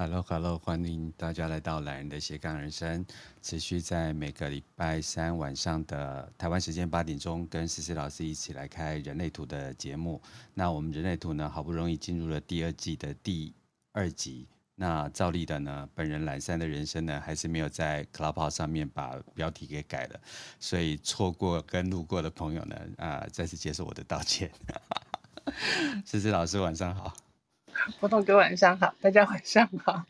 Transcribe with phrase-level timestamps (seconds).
[0.00, 3.04] Hello，Hello，欢迎大家来到懒人的斜杠人生，
[3.42, 10.18] 持续在每个礼拜三晚上的台湾时间八点钟，跟思思老师一起来开人类图的节目。
[10.54, 13.52] 那我们人类图呢，好不容易进入了第二季的第
[13.92, 14.48] 二集。
[14.74, 20.18] 那照例的呢，本人懒散的人生呢，还是没有在 Clubhouse 上面把标题给改了，
[20.58, 24.50] 所以错过跟路过的朋友呢，啊、再次接受我的道歉。
[26.06, 27.14] 思思老师晚上好。
[28.00, 30.04] 波动哥晚上好，大家晚上好。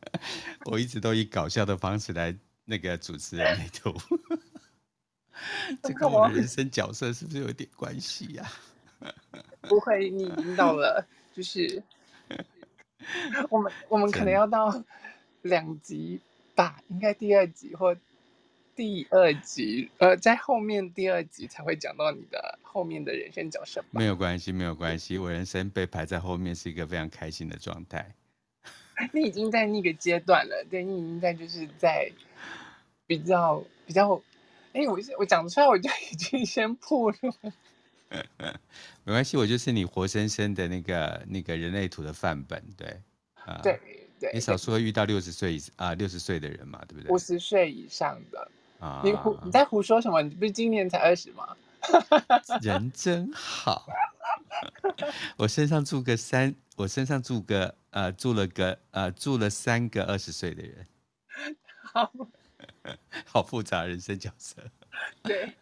[0.66, 3.92] 我一直都以搞笑的方式来那个主持人类图，
[5.82, 8.50] 这跟我的人生角色是不是有点关系呀、
[9.00, 9.08] 啊？
[9.62, 11.82] 不会，你已经到了，就是
[13.50, 14.84] 我们我们可能要到
[15.42, 16.20] 两集
[16.54, 17.96] 吧，应该第二集或。
[18.74, 23.84] 第二集，呃，在后面第二集才会讲到你的后面的人生角色。
[23.90, 28.14] 没有关系，没有关系，我人生被排在后面是一个非常开心的状态。
[29.12, 32.10] 你已经在那个阶段了，对，你已经在就是在
[33.06, 34.22] 比较比较，
[34.72, 37.18] 哎，我我讲出来我就已经先破了。
[39.04, 43.00] 没关系，我就是你活生生的那个那个人类图的范本，对，
[43.34, 43.78] 啊、对
[44.18, 44.30] 对。
[44.32, 47.10] 你少说会遇到六十岁以啊六十岁的人嘛，对不对？
[47.10, 48.50] 五十岁以上的。
[49.04, 50.20] 你胡你在胡说什么？
[50.22, 51.56] 你不是今年才二十吗？
[52.62, 53.86] 人真好，
[55.36, 60.86] 我身上住个三，我身上住个呃住了个呃住了三个二十岁的人，
[61.92, 62.12] 好，
[63.26, 64.62] 好复杂人生角色。
[65.22, 65.52] 对，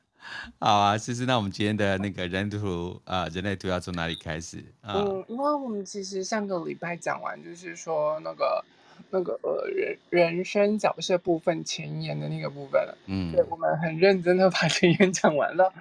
[0.59, 4.63] 好啊，思思，那我们今天的那个人类图啊、呃，人类图要从哪里开始？
[4.83, 8.65] 嗯，因为我们其实上个礼拜讲完，就是说那个。
[9.11, 15.73] 那个呃人人生角色部分前言的那个部分了，嗯，对，我们很认真的把前言讲完了，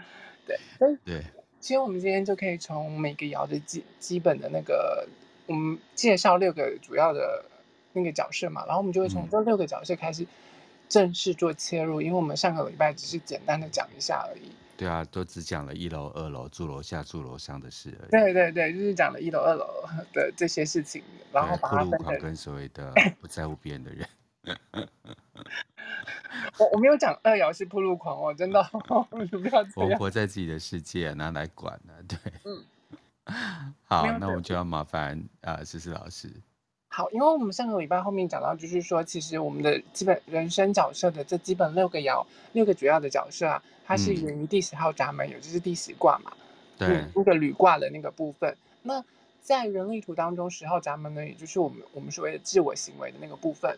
[0.45, 0.58] 对，
[1.05, 1.21] 对，
[1.59, 5.08] 其实我们今天就可以从每个爻的基基本的那个，
[5.47, 7.45] 我们介绍六个主要的
[7.94, 10.25] 那个角色嘛，然后我们就会从这六个角色开始
[10.88, 14.52] 正式做切入，嗯、因为我们上个礼拜只是简单的讲一下而已。
[14.80, 18.11] 对啊，都只讲了一楼、二楼，住楼下、住楼上的事而已。
[18.11, 19.67] 对对对，就是讲了一楼、二楼
[20.15, 21.03] 的这些事情，
[21.33, 24.08] 然后把它分成跟所谓的 不在乎别人的人。
[26.58, 28.65] 我我没有讲二爻是铺路狂哦，真的，
[29.11, 29.89] 你不要这样。
[29.89, 31.93] 我活在自己的世界，拿来管呢？
[32.08, 32.64] 对，嗯。
[33.83, 36.32] 好，那我们就要麻烦啊，思思老师。
[36.89, 43.64] 好，因为我们上个礼拜后面讲到，就是说，其实我们的基本人生角色的这基本六个爻，六个主要的角色啊。
[43.86, 46.32] 它是源于第十号闸门，也就是第十卦嘛，
[46.77, 48.55] 对，那个履卦的那个部分。
[48.83, 49.04] 那
[49.42, 53.76] 在人类图当中，十号闸门呢，也就是我们我们所谓的自我行为的那个部分，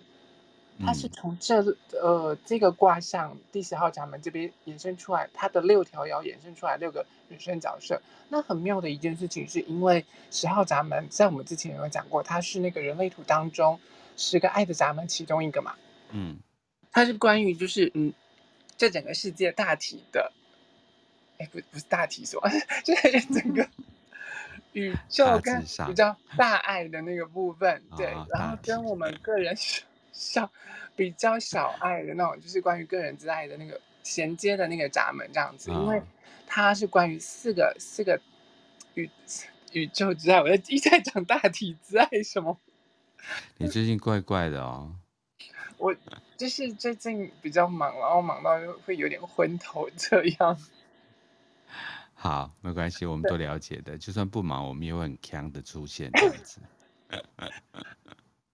[0.80, 1.62] 它是从这
[1.92, 8.02] 呃这个卦象第十号闸门这边衍生出来，它的六条爻衍生出来六个人生角色。
[8.30, 13.80] 那很妙的一件事情，是因为十号闸门在我们之前有讲过，它是那个人类图当中
[14.16, 15.76] 十个爱的闸门其中一个嘛，
[16.12, 16.40] 嗯，
[16.92, 18.14] 它是关于就是嗯。
[18.78, 20.31] 这整个世界大体的，
[21.38, 22.42] 哎，不，不是大体说，
[22.84, 23.70] 就是整个
[24.74, 29.56] 宇宙跟比较大爱的那个部分，对，然后跟我们个人
[30.22, 30.52] 小
[30.96, 36.00] 比较小爱的那种，就是关于个人之爱的那个衔接的那个闸门这样子，因为
[36.46, 38.22] 它是关于四个四个
[38.94, 39.10] 宇
[39.72, 42.60] 宇宙之爱，我在一直在讲大体之爱什么？
[43.58, 44.96] 你最近怪怪的哦。
[45.80, 45.96] 我
[46.38, 48.52] 就是最近比较忙，然后忙到
[48.86, 50.56] 会有点昏头这样。
[52.14, 53.98] 好，没关系，我们都了解的。
[53.98, 56.62] 就算不忙，我们也会很强的出现这样子。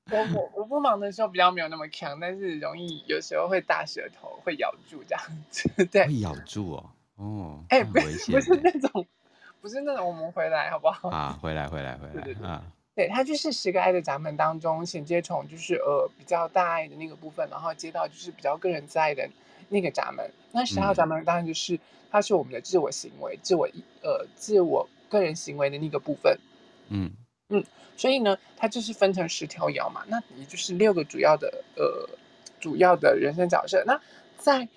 [0.09, 5.69] 我我 我不忙的时候比较没有那么强，但是容易有时候会大舌头，会咬住这样子。
[5.91, 6.89] 对，会咬住哦。
[7.15, 9.05] 哦，哎、欸，不是不是那种，
[9.61, 11.09] 不是那种，我们回来好不好？
[11.09, 12.63] 啊，回来回来回来，对对对啊。
[12.95, 19.29] 对，它就是十个爱的闸门当中衔接从就是呃比较大爱的那个部分，然后接到就是比较个人自爱的
[19.69, 20.27] 那个闸门。
[20.51, 21.79] 那十号闸门当然就是、嗯、
[22.09, 23.67] 它是我们的自我行为、自我
[24.01, 26.39] 呃自我个人行为的那个部分。
[26.89, 27.11] 嗯
[27.49, 27.63] 嗯，
[27.95, 32.09] 所以呢，它就是分成十条爻嘛，那也就是六个主要的呃
[32.59, 33.83] 主要的人生角色。
[33.85, 33.99] 那
[34.37, 34.67] 在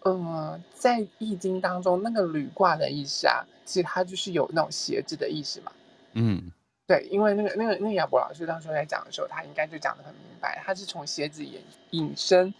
[0.00, 5.72] 呃在易经当中，那个履卦的意思啊，其实它就是有那种鞋子的意思嘛。
[6.14, 6.50] 嗯。
[6.88, 12.54] 对，因为那个那个那个亚博老师当时在讲的时候，他应该就讲的很明白，他是从鞋子引引申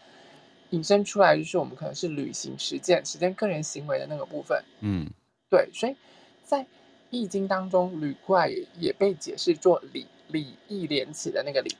[0.70, 4.60] 引申出来，就是我们可能是旅行实践实践个人行为的那个部分。
[4.80, 5.06] 嗯，
[5.48, 5.94] 对，所以
[6.42, 6.66] 在
[7.11, 11.76] 易经当中，履卦也也被解释作礼礼义廉耻的那个礼。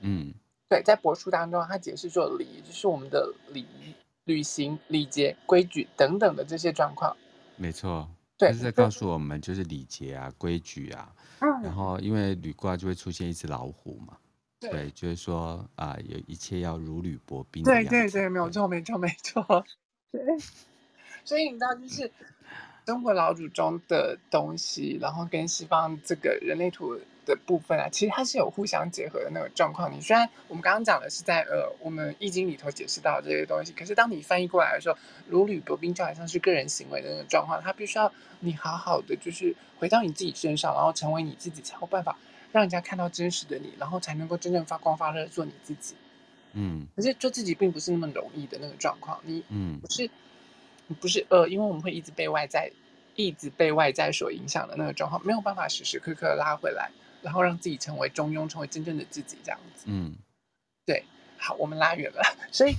[0.00, 0.32] 嗯，
[0.68, 3.94] 对，在帛书当中，它解释作礼，就是我们的礼仪、
[4.24, 7.16] 履行礼节、规矩等等的这些状况。
[7.56, 8.08] 没错。
[8.38, 11.10] 对，是在告诉我们，就是礼节啊、规矩啊，
[11.40, 14.18] 嗯，然后因为履卦就会出现一只老虎嘛，
[14.60, 17.64] 对，对就是说啊、呃，有一切要如履薄冰。
[17.64, 19.64] 对对对，没有错，没错，没错。
[20.12, 20.20] 对，
[21.24, 22.12] 所以你知道，就是
[22.86, 26.96] 中国老祖宗的东西，然后跟西方这个人类图
[27.26, 29.92] 的部分啊，其实它是有互相结合的那个状况。
[29.92, 34.96] 你虽然我们刚刚讲的是在呃我们易经里头解释到这些东西，可是当你翻译过来的时候，
[35.26, 42.16] 如履薄冰就好像是个人行为的那个状况，它必须要你好好的就是回到你自己身上，然后成为你自己，才有办法
[42.52, 45.96] 让人家看到真实的你，然后才能够真正发光发热做你自己。
[46.52, 50.10] 嗯，可是做自己并不是那么容易的那个状况，你嗯不是你
[50.94, 52.70] 不是呃，因为我们会一直被外在
[53.14, 56.90] 一直被外在所影响的那个状况，没有办法时时刻刻拉回来。
[57.22, 59.86] 然后让自己成为中庸，成为真正的自己，这样子。
[59.88, 60.14] 嗯，
[60.84, 61.02] 对。
[61.38, 62.22] 好，我们拉远了，
[62.52, 62.76] 所以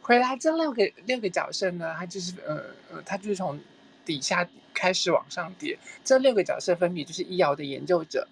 [0.00, 3.60] 回来这六个六个角色呢，它就是呃呃，它就是从
[4.04, 5.78] 底下开始往上叠。
[6.02, 8.26] 这六个角色分别就是一爻的研究者，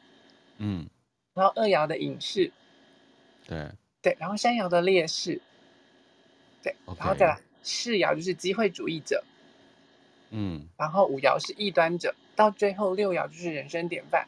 [0.58, 0.88] 嗯，
[1.34, 2.50] 然后二爻的隐士，
[3.46, 3.70] 对
[4.02, 5.40] 对，然后三爻的烈士，
[6.62, 6.98] 对，okay.
[6.98, 9.22] 然后再来四爻就是机会主义者，
[10.30, 14.26] 嗯，然后五爻是异端者，到最后六爻就是人生典范。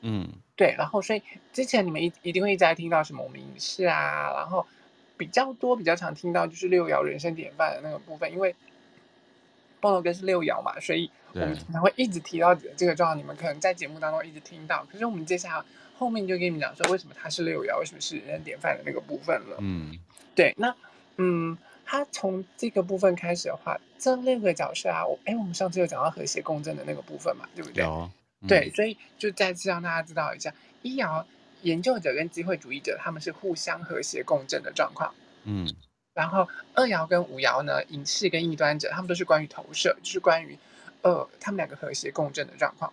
[0.00, 1.22] 嗯，对，然后所以
[1.52, 4.66] 之前你们一一定会一直在听到什么我们隐士啊，然后
[5.16, 8.54] 比较多比较常听到就是六爻人生典范的那个部分，因为
[9.80, 14.86] 菠萝根是六爻嘛，所以我们经常会一直提到这个状况，你们可能在节目当中一直听到。
[14.90, 15.64] 可是我们接下来
[15.96, 19.56] 后面就跟你们讲说，为什么它是六爻，为什么是人生典范的那个部分了。
[19.60, 19.98] 嗯，
[20.34, 20.74] 对，那
[21.16, 27.84] 嗯，它从这个部分开始的话，这六个角色啊，我哎，我们上次有讲到和谐共振的那个部分嘛，对不对？
[27.84, 28.10] 有。
[28.46, 30.52] 对，所以就再次让大家知道一下，
[30.82, 31.24] 一爻
[31.62, 35.14] 研究者跟机会主义者他们是互相和谐共振的状况。
[35.44, 35.66] 嗯，
[36.12, 40.58] 然后二爻跟五爻呢，隐士跟异端者，他们都是关于投射，就是关于
[41.00, 42.92] 呃他们两个和谐共振的状况。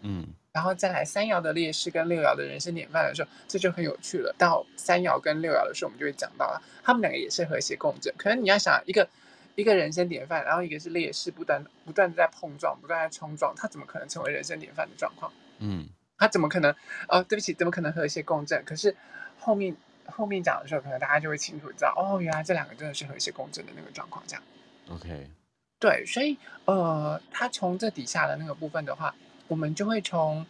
[0.00, 4.34] 嗯，然后再来三爻的劣势跟六爻的人生典范的时候，这就很有趣了。
[4.38, 8.12] 到三爻跟六爻的时候，我们就会讲到了，他们两个也是和谐共振。
[8.16, 9.08] 可能你要想一个。
[9.54, 15.30] 一个人生典范，然后一个是劣势，不断不断的在碰撞，不断在冲撞，他怎么可能成为人生典范的状况？
[15.58, 16.74] 嗯，他怎么可能？
[17.06, 18.64] 哦，对不起，怎么可能和谐共振？
[18.64, 18.96] 可是
[19.38, 19.76] 后面
[20.06, 24.42] 后面讲的时候，可能大家就会清楚知道，哦，原来这两个真的是和谐共振的那个状况，这样。
[24.88, 25.28] OK，
[25.78, 29.14] 对，所以呃，他从这底下的那个部分的话，
[29.52, 30.46] 我们就会从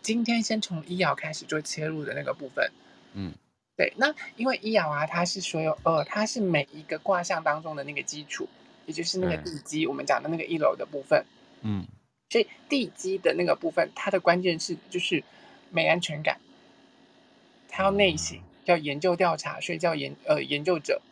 [0.00, 2.72] 今天先从一爻开始做切入的那个部分，
[3.12, 3.34] 嗯。
[3.76, 8.48] 对，那因为一爻啊，它是所有呃，它是每一个卦象当中的那个基础，
[8.86, 11.26] 也就是那个地基，我们讲的那个一楼的部分。
[11.60, 11.86] 嗯，
[12.30, 15.22] 所以地基的那个部分，它的关键是就是
[15.68, 16.40] 没安全感，
[17.68, 21.02] 它要内省，要研究调查，所以叫研呃研究者。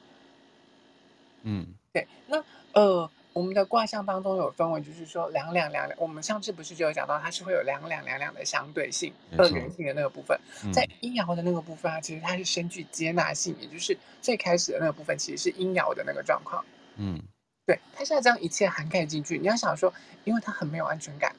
[1.43, 2.43] 嗯，对，那
[2.73, 3.11] 呃。
[3.35, 6.01] 我们的卦象当中有分为，就是说两两两两。
[6.01, 10.39] 我们上次不是就有讲到，它是会有两两两两的相对性、二元性的那个部分。
[10.73, 16.65] 在阴爻的那个部分啊，其实它是深具接纳性，也就是最开始的那个部分，其实是阴爻的那个状况。
[16.97, 17.21] 嗯，
[17.67, 19.37] 对，它现在将一切涵盖进去。
[19.37, 19.93] 你要想说，
[20.23, 21.35] 因为它很没有安全感，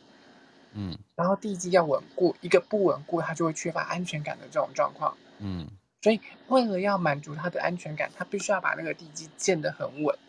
[0.73, 5.15] 嗯，然后地基要稳固，一个不稳固，它就会缺乏安全感的这种状况。
[5.39, 5.65] 嗯，
[6.01, 6.19] 所以
[6.49, 10.19] 为了要满足它的安全感，它必须要把那个地基建得很稳。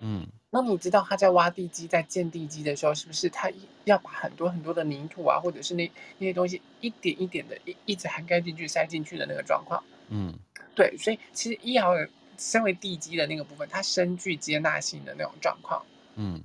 [0.00, 0.26] 嗯。
[0.54, 3.50] 那你知道他在挖地基、在建地基的时候，是不是他
[3.84, 9.82] 要把很多很多的泥土啊，或者是那那些东西一点一点的一一直涵盖进去、塞进去的那个状况？
[10.10, 10.34] 嗯，
[10.74, 15.82] 对，所以其实一爻身为地基的那个部分，它深具接纳性的那种状况。
[16.16, 16.38] 嗯，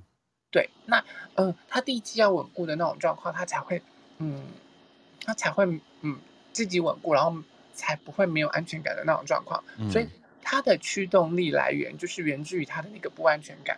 [0.52, 1.04] 对，那
[1.36, 3.82] 嗯，它地基要稳固的那种状况，它才会
[4.20, 4.42] 嗯，
[5.26, 5.66] 它才会
[6.00, 6.18] 嗯
[6.54, 7.44] 自己稳固，然后
[7.74, 9.62] 才不会没有安全感的那种状况。
[9.78, 10.08] 嗯，所以
[10.42, 13.78] 它的驱动力来源就是源自于它的那个不安全感。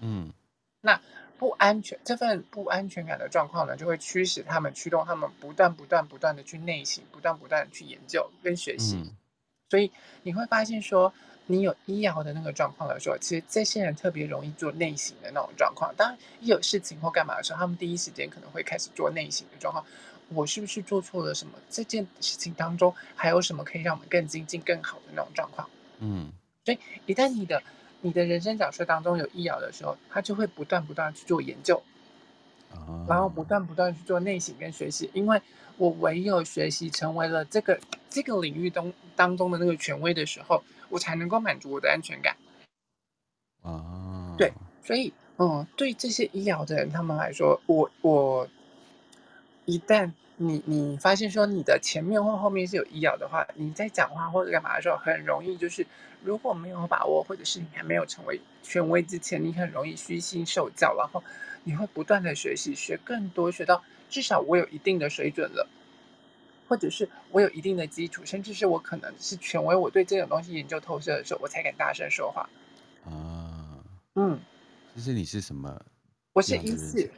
[0.00, 0.32] 嗯，
[0.80, 1.00] 那
[1.38, 8.96] 不安全这份不安全感的状况呢，就会驱使他们驱动他们不断不断不断的去内省，不断不断的去研究跟学习。
[8.96, 9.14] 嗯。
[9.70, 9.90] 所以
[10.22, 11.12] 你会发现说，
[11.46, 15.94] 你有医疗的那个状况的时候，其实这些人特别容易做内省的那种状况。
[15.94, 19.84] 当然，一有事情或干嘛的时候，他们第一时间可能会开始做内省的状况。
[20.30, 21.52] 我是不是做错了什么？
[21.70, 25.68] 这件事情当中还有什么可以让我们更精进、更好的那种状况？
[26.00, 26.32] 嗯。
[26.64, 27.62] 所以一旦你的
[28.00, 31.82] 你的人生角色当中有一爻的时候，他就会不断不断去做研究，
[33.08, 35.40] 然后不断不断去做内省跟学习，因为
[35.76, 37.78] 我唯有学习成为了这个
[38.08, 42.36] 这个领域当当中的那个权威的时候，我才能够满足我的安全感。
[43.62, 44.52] 啊，对，
[44.84, 48.48] 所以嗯，对这些医疗的人他们来说，我我
[49.68, 55.86] 一旦你你发现说你的前面或后面是有一爻的话，你在讲话或者干嘛的时候，很容易就是。
[56.24, 61.22] 如果没有把握，或者是你还没有成为权威之前，你很容易虚心受教，然后
[61.62, 65.68] 你会不断的学习，学更多，学到至少我有一定的水准了，
[66.66, 72.50] 或者是我有一定的基础，甚至是我可能是权威，我对这种东西研究透彻的时候，我才敢大声说话。
[73.04, 73.78] 啊，
[74.16, 74.40] 嗯，
[74.96, 75.80] 其实你是什么？
[76.32, 77.08] 我是医师，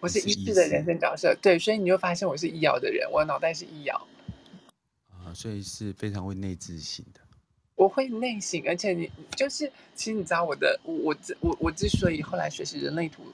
[0.00, 1.34] 我是医师的人生角色。
[1.40, 4.06] 对，所以你就发现我是医疗的人，我的脑袋是医疗。
[5.10, 7.20] 啊，所以是非常会内置型的。
[7.76, 13.24] 我会内省，而且你就是，其实你知道我的，我我我我之所以后来学习人类图，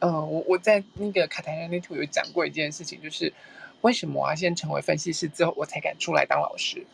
[0.00, 3.32] 呃，我我在那个卡塔人类图有讲过一件事情，就是
[3.82, 6.84] 为什么我要先成为分析师之后，我才敢出来当老师？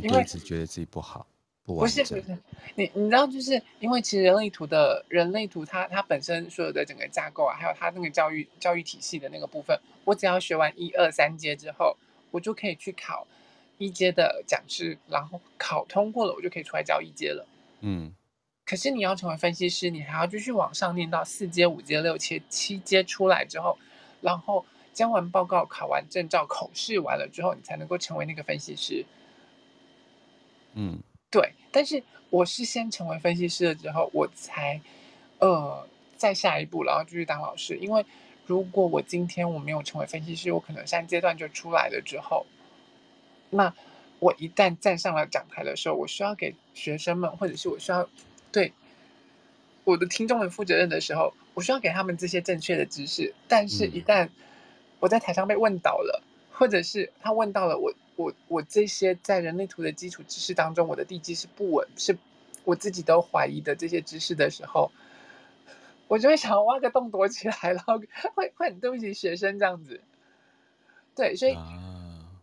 [0.00, 1.26] 因为一直觉得自己不好，
[1.68, 2.02] 不完整。
[2.04, 2.38] 不是不是，
[2.74, 11.96] 你你知道，就是因为其实人类图的人类图它，它它本身所有的整个架构啊，还有它那个教育教育体系的那个部分，我只要学完一二三阶之后，
[12.30, 13.26] 我就可以去考。
[13.80, 17.46] 一阶的讲师，然后考通过了，我就可以出来教一阶了。
[17.82, 18.12] 嗯，
[18.64, 23.78] 可是你要成为分析师，你还要继续往上念到四阶、五阶、六阶、七阶出来之后，
[24.20, 29.06] 然后交完报告、考完证照、口试完了之后，你才能够成为那个分析师。
[30.74, 31.54] 嗯，对。
[31.70, 34.80] 但是我是先成为分析师了之后，我才
[35.38, 37.76] 呃再下一步，然后继续当老师。
[37.76, 38.04] 因为
[38.46, 42.46] 如果我今天我没有成为分析师，我可能三阶段就出来了之后。
[43.50, 43.72] 那
[44.18, 48.08] 我一旦站上了讲台的时候，我需要给学生们，或者是我需要
[48.50, 48.72] 对
[49.84, 53.34] 我的听众们负责任的时候，我需要给他们这些正确的知识。
[53.46, 54.28] 但是，一旦
[55.00, 62.18] 我在台上被问倒了，或者是他问到了我，我我这些在人类图的基础知识当中，我的地基是不稳，是
[62.64, 64.90] 我自己都怀疑的这些知识的时候，
[66.08, 67.98] 我就会想要挖个洞躲起来，然后
[68.34, 70.00] 会会很对不起学生这样子。
[71.14, 71.56] 对，所以。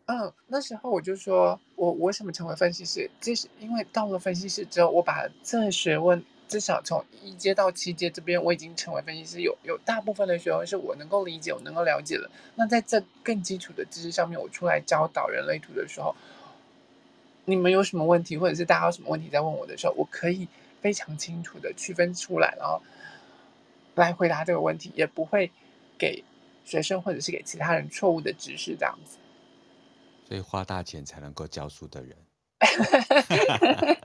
[0.08, 3.10] 嗯，那时候我就说，我我为什么成为分析师？
[3.20, 12.30] 就是因为到了分析师之后，我把这学问至少从一阶到七阶这边，我已经成为分析师，有有大部分的学问是我能够理解，我能够了解了。
[12.56, 16.16] 那在这更基础的知识上面，我出来教导人类图的时候，
[17.46, 20.48] 你们有什么问题，或者是大家有什么问题在问我的时候，我可以
[20.82, 22.82] 非常清楚的区分出来，然后
[23.96, 25.52] 来回答这个问题，也不会
[25.98, 26.24] 给
[26.64, 29.18] 学生或者是给其他人错误的知识，这样子。
[30.28, 32.18] 所以花大钱才能够教书的人，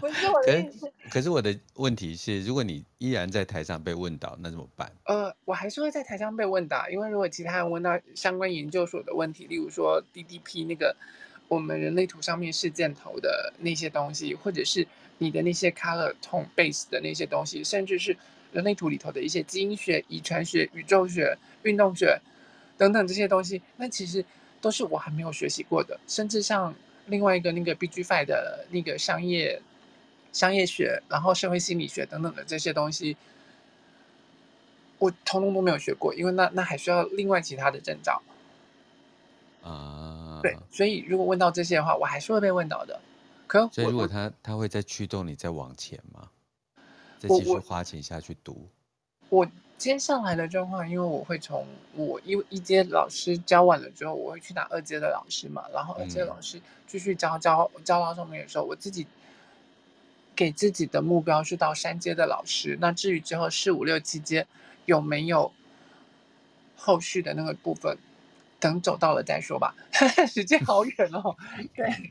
[0.00, 0.90] 不是我的意思。
[1.10, 4.90] 可是我的问题是，如果你依然在台上被问到，那怎么办？
[5.04, 10.96] 呃，我还是会在台上被问到，因为如果其他人问到相关研究所的问题，例如说 DDP 那个
[11.48, 14.86] 我们人类图上面是箭头的那些东西，或者是
[15.18, 18.16] 你的那些 color tone base 的那些东西，甚至是
[18.52, 22.20] 人类图里头的一些基因学、遗传学、宇宙学、运动学
[22.76, 24.24] 等等这些东西，那其实。
[24.62, 26.74] 都是我还没有学习过的，甚至像
[27.06, 29.58] 另外一个那个 BG Five 的那个商业
[30.32, 33.16] 商业学，然后社会心理学等等的这些东西，
[34.98, 38.22] 我通通都没有学过，因为那那还需要另外其他的证照
[39.62, 40.40] 啊。
[40.42, 43.00] 对，所以如果问到这些的话，我还是会被问到的。
[43.46, 46.30] 可所以如果他他会再驱动你再往前吗？
[47.18, 48.68] 再继续花钱下去读？
[49.28, 49.44] 我。
[49.44, 59.06] 我接下来的状况，因为我会从我一一阶老师教完了之后，我会去打二阶的老师嘛，然后二阶老师继续教教教到上面的时候，我自己
[60.40, 62.78] 给自己的目标是到三阶的老师。
[62.80, 64.46] 那至于之后四五六七阶
[64.86, 65.52] 有没有
[66.74, 67.98] 后续的那个部分，
[68.58, 69.74] 等走到了再说吧。
[70.26, 71.36] 时间好远哦。
[71.76, 72.10] 对，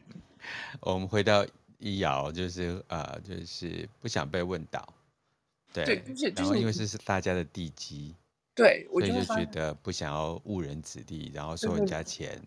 [0.81, 1.43] 我们回到
[1.79, 4.87] 一爻，就是呃，就是不想被问倒。
[5.73, 8.13] 对，对就是、然后因为这是大家的地基，
[8.53, 12.39] 对，所以就觉得不想要误人子弟，然后收人家钱，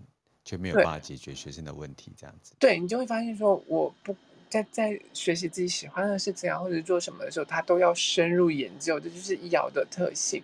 [0.44, 2.54] 却没有办法解决学生的问题，这样子。
[2.60, 4.14] 对，你就会发现说，我不
[4.52, 10.42] 在在学习自己喜欢的事情啊，或者做什么的时候，他都要深入研究，这就是医疗的特性。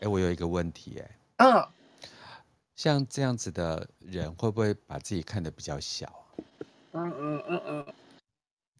[0.00, 1.68] 哎，我有一个问题，哎，嗯，
[2.74, 6.10] 像这样子的人，会不会把自己看得比较小？
[6.92, 7.86] 嗯嗯嗯嗯。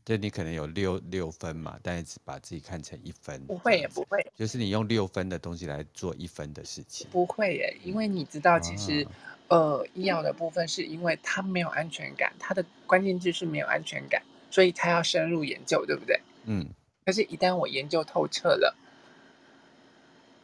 [0.02, 9.06] 就你可能有六六分嘛，但是只把自己看成一分，不会也不会，就是你用六分的东西来做一分的事情，不会耶，因为你知道，其实，
[9.48, 16.20] 啊、呃，医药的部分是因为他没有安全感，他的关键字是没有安全感，所以他要深入研究，对不对？
[16.44, 16.66] 嗯。
[17.06, 18.76] 可是，一旦我研究透彻了，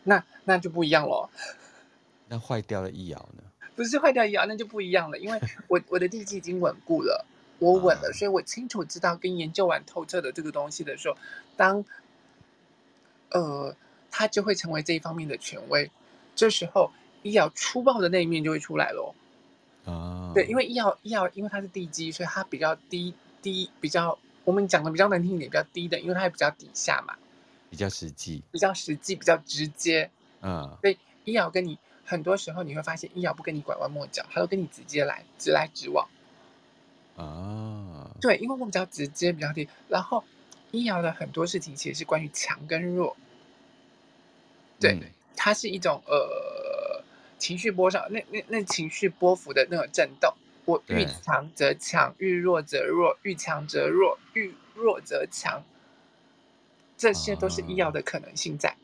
[0.05, 1.29] 那那就不一样喽。
[2.29, 3.43] 那坏掉了易遥呢？
[3.77, 7.27] 不是坏掉易遥，那就不一样了，因为 我我的地基已经稳固了。
[7.59, 11.17] 我稳了，所以我清楚知道跟研究完透彻的这个东西的时候，
[11.57, 11.85] 当，
[13.31, 13.75] 呃，
[14.11, 15.91] 他就会成为这一方面的权威。
[16.35, 16.91] 这时候，
[17.23, 19.15] 医疗粗暴的那一面就会出来喽。
[19.87, 27.15] 啊，对，因为医药医药，因为它是地基，所以它比较低低，比较我们讲的比较难听一点，比较低的，因为它也比较底下嘛，
[27.71, 30.11] 比较实际，比较实际，比较直接。
[30.43, 36.07] 嗯，所以医疗跟你很多时候你会发现医疗不跟你拐弯抹角，他都跟你直接来，直来直往。
[37.17, 39.69] 啊，对，因为我比较直接，比较低。
[39.89, 40.23] 然后
[40.71, 43.17] 医疗的很多事情其实是关于强跟弱。
[44.79, 47.03] 对，嗯、它是一种呃
[47.39, 50.35] 情绪波上，那那那情绪波幅的那种震动。
[50.67, 55.63] 我遇强则强，遇弱则弱，遇强则弱，遇弱则强。
[56.99, 58.77] 这些都是医药的可能性在。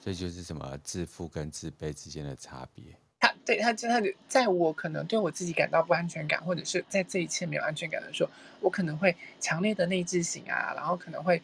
[0.00, 2.84] 这、啊、就是什么自负跟自卑之间的差别。
[3.20, 11.40] 他对他真的，在我可能对我自己感到不安全感，或者是在这一切没有安全感的时候，我可能会强烈的内置型啊，然后可能会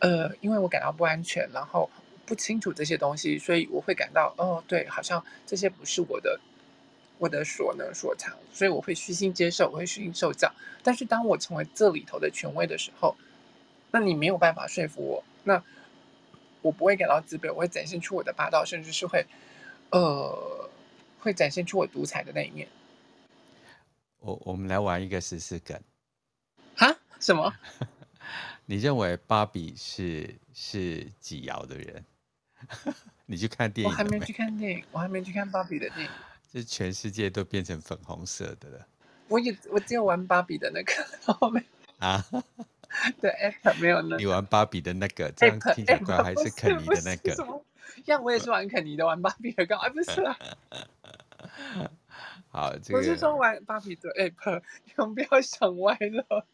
[0.00, 1.88] 呃，因为我感到不安全，然后
[2.26, 6.40] 不清楚这些东西，所以我会感到哦，对，好像这些不是我的。
[7.20, 10.50] 我的所能所长，所以我会虚心接受，我会虚心受教。
[10.82, 13.14] 但是当我成为这里头的权威的时候，
[13.90, 15.62] 那你没有办法说服我，那
[16.62, 19.26] 我不会感到自卑，我会展现出我的霸道，甚至是会，
[19.90, 20.70] 呃，
[21.18, 22.66] 会展现出我独裁的那一面。
[24.20, 25.78] 我我们来玩一个时事梗，
[26.74, 26.96] 哈？
[27.20, 27.52] 什么？
[28.64, 32.04] 你认为芭比是是几摇的人？
[33.26, 33.90] 你去看电影？
[33.90, 36.10] 我还没去看电影，我还没去看芭比的电影。
[36.52, 38.86] 这全世界都变成粉红色的了。
[39.28, 40.92] 我也我只有玩芭比的那个，
[41.26, 41.64] 然后没
[41.98, 42.24] 啊，
[43.20, 44.16] 对，App 没有那个。
[44.16, 47.62] 你玩芭比的那个，这样听起来怪还是肯尼的那个？
[48.06, 50.36] 呀，我也是玩肯尼的，玩芭比的，刚刚不是啊。
[52.50, 56.44] 好，这个我是说玩芭比的 App，你们不要想歪了。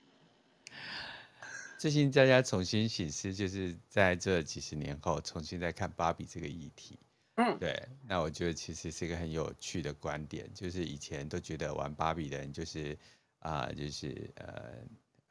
[1.79, 6.99] 最近大家重新省思，就是在这几十年后重新再看芭比这个议题。
[7.37, 12.99] 嗯，对，那我觉得其实是一个很有趣的观点，就是以前都觉得玩芭比的人就是
[13.41, 14.73] 啊、呃，就是呃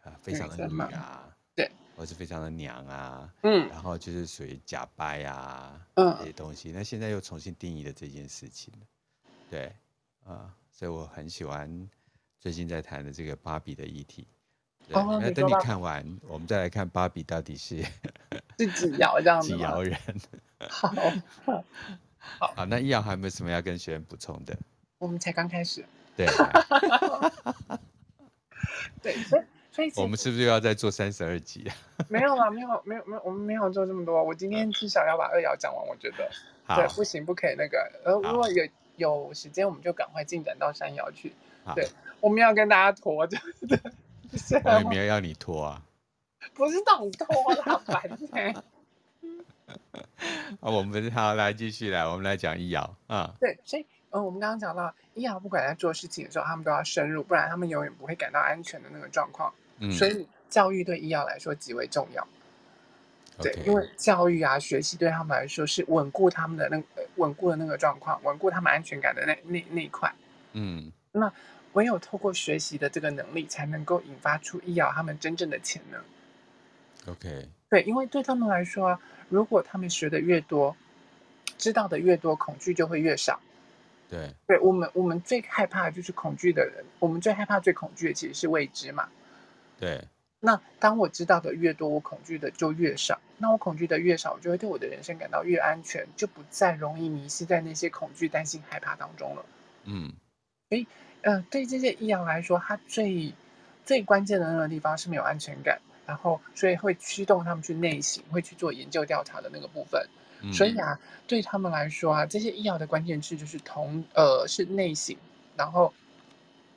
[0.04, 8.72] 呃非常的女啊，对，或是非常的娘啊，嗯，然后就是属于假掰啊，嗯，这些东西，那现在又重新定义了这件事情，
[9.50, 9.68] 对，
[10.24, 11.90] 啊、呃，所以我很喜欢
[12.40, 14.28] 最近在谈的这个芭比的议题。
[14.90, 17.84] 那等你看完，我们再来看芭比到底是
[18.58, 19.98] 是几摇这样子，几摇人。
[20.70, 20.94] 好，
[22.30, 24.58] 好，好，那一瑶还有没有什么要跟学员补充的？
[24.98, 25.86] 我们才刚开始。
[26.16, 26.28] 对。
[29.02, 31.76] 对，所以所以我们是不是又要再做三十二集啊？
[32.10, 34.24] 没有啦，没有，没有，没有，我们没有做这么多。
[34.24, 36.30] 我今天至少要把二爻讲完，我觉得。
[36.76, 37.92] 对，不行，不可以那个。
[38.04, 41.34] 呃，如果有有时间，我们就赶快进展到三爻去。
[41.76, 41.88] 对，
[42.20, 43.38] 我们要跟大家拖着。
[44.64, 45.82] 我也没有要你拖啊。
[46.54, 48.64] 不是这种拖啦，反正。
[50.60, 53.34] 我们好来继续来，我们来讲医药啊。
[53.40, 59.52] 对，所以嗯、呃，我们刚刚讲到医药，不管在做事情的时候，他们都要深入，不然他们永远不会感到安全的那个状况。
[59.80, 62.26] 嗯，所以教育对医药来说极为重要。
[63.42, 66.82] 对.因为教育啊，学习对他们来说是稳固他们的那
[67.16, 70.14] 稳固的那个状况，稳固他们安全感的那那那一块。
[70.54, 71.30] 嗯，那
[71.76, 76.02] 唯有透过学习的这个能力，才能够引发出一爻他们真正的潜能。
[77.14, 77.48] OK。
[77.70, 79.00] 对，因为对他们来说啊。
[79.28, 80.78] 如果他们学的越多，
[81.58, 83.42] 知道的越多，恐惧就会越少。
[84.08, 86.86] 对，对我们，我们最害怕的就是恐惧的人。
[87.00, 89.10] 我们最害怕、最恐惧的其实是未知嘛。
[89.80, 90.08] 对。
[90.40, 93.20] 那当我知道的越多，我恐惧的就越少。
[93.40, 99.46] 那我恐惧的越少，我就会对我的人生感到越安全，就不再容易迷失在那些恐惧、担心、害怕当中了。
[99.86, 100.14] 嗯。
[100.70, 100.86] 所以，
[101.26, 103.34] 呃，对这些一爻来说，他最
[103.84, 105.82] 最关键的那个地方是没有安全感。
[106.06, 110.08] 然后，所以会驱动他们去内省，会去做研究调查的那个部分。
[110.42, 115.18] 嗯、所以啊，对他们来说啊，这些医药的关键字就是同呃是内省，
[115.58, 115.92] 然后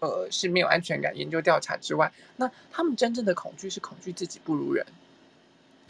[0.01, 4.87] 呃是没有安全感、研究调查之外，那他们真正的恐惧是恐惧自己不如人，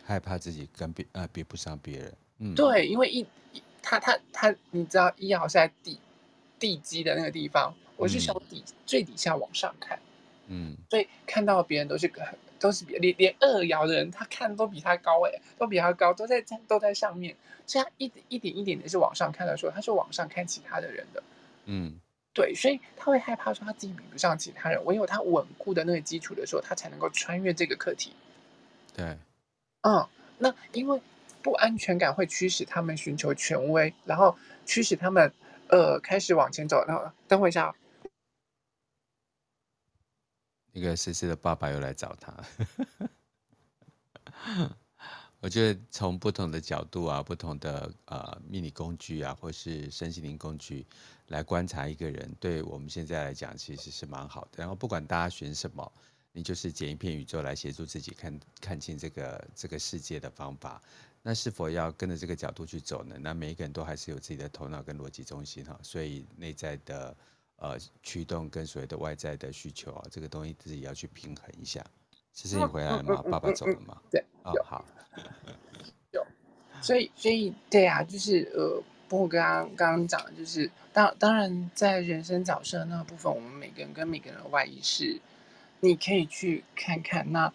[0.02, 2.12] 害怕自己跟别呃比不上别人。
[2.38, 3.24] 嗯，对，因为一
[3.80, 6.00] 他他他，你知道医药是在地
[6.58, 9.98] 地基的那个地方，我是从底、嗯、最底下往上看，
[10.46, 12.22] 嗯，所以看到别人都是个。
[12.60, 17.36] 都是比连连二爻的人，他看都比他高哎，都比他高，都在都在上面。
[17.68, 21.22] 所以他一点一点一点的是往上看的时候，他是往上看其他的人的。
[21.66, 22.00] 嗯，
[22.34, 28.12] 对，所以他会害怕说他自己比不上其他人，唯有他稳固的那个基础的时候，他才能够穿越这个课题。
[28.92, 29.16] 对，
[29.82, 30.08] 嗯，
[30.38, 31.00] 那因为
[31.40, 35.32] 不安全感会驱使他们寻求权威，然后驱使他们
[35.68, 36.84] 呃开始往前走。
[36.88, 37.72] 然后等我一下。
[40.78, 42.32] 那个思思的爸爸又来找他，
[45.40, 50.86] 我觉得从不同的角度啊，不同的呃命理工具啊，或是身心灵工具
[51.26, 54.58] 来观察一个人，对我们现在来讲其实是蛮好的。
[54.58, 55.92] 然后不管大家选什么，
[56.32, 60.80] 你就是捡一片宇宙来协助自己看看清这个这个世界的方法。
[61.22, 63.16] 那是否要跟着这个角度去走呢？
[63.20, 67.16] 那每一个人都还是有自己的头脑跟逻辑中心哈，所以内在的
[67.58, 71.84] 呃驱动跟所谓的外在的需求啊，这个东西自己要去平衡一下。
[72.32, 73.22] 其实你回来了吗？
[73.30, 74.00] 爸爸走了吗？
[74.10, 74.84] 对，哦，好，
[76.12, 76.24] 有，
[76.80, 85.20] 所以所以对啊，就是呃，不过刚刚刚刚讲的，就是当当然在人生角色那个部分，我们每个人跟每个人的外衣是，
[85.80, 87.52] 你可以去看看那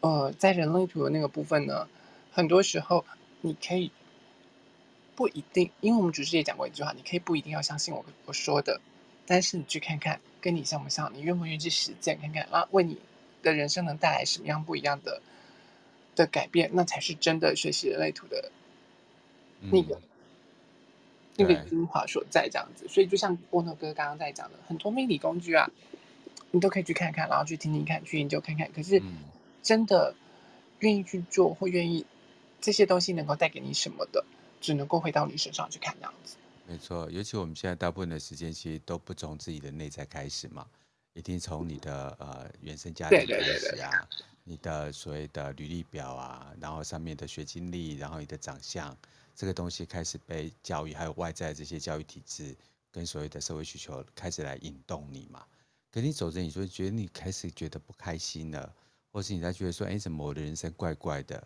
[0.00, 1.88] 呃，在人类图的那个部分呢。
[2.32, 3.04] 很多时候，
[3.40, 3.90] 你可以
[5.16, 8.80] 不一定，因为我们主持也讲过一句话，你可以不一定要相信我我说的，
[9.30, 12.98] 但是你去看看，跟你像不像，你愿不愿意去实践看看，啊，为你
[13.44, 15.22] 的人生能带来什么样不一样的
[16.16, 18.50] 的改变，那才是真的学习人类图的
[19.60, 20.02] 那个、嗯、
[21.36, 22.88] 那个精华所在，这样子。
[22.88, 25.70] 所以，就像波诺哥刚刚在讲的，很多命理工具啊，
[26.50, 28.72] 你都可以去看看，然后去听听看，去研究看看。
[28.72, 29.00] 可是，
[29.62, 30.16] 真的
[30.80, 32.04] 愿意去做或愿意。
[32.60, 34.24] 这些东西能够带给你什么的，
[34.60, 36.36] 只能够回到你身上去看这样子。
[36.70, 40.64] 没错，尤其我们现在大部分的时间其实都不从自己的内在开始嘛，
[41.14, 44.08] 一定从你的呃原生家庭开始啊，对对对对，
[44.44, 48.96] 你的所谓的履历表啊，然后上面的学经历，然后你的长相，
[49.34, 52.56] 这个东西开始被教育，还有外在这些教育体制
[52.92, 55.44] 跟所谓的社会需求开始来引动你嘛。
[55.90, 58.72] 可你走着，你就觉得你开始觉得不开心了，
[59.10, 61.44] 或是你在觉得说，哎，怎么我的人生怪怪的？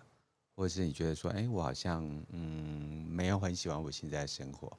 [0.55, 4.79] 或者是你觉得说，哎，我好像嗯没有很喜欢我现在的生活，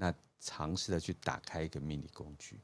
[0.00, 2.58] 那尝试的去打开一个命理工具，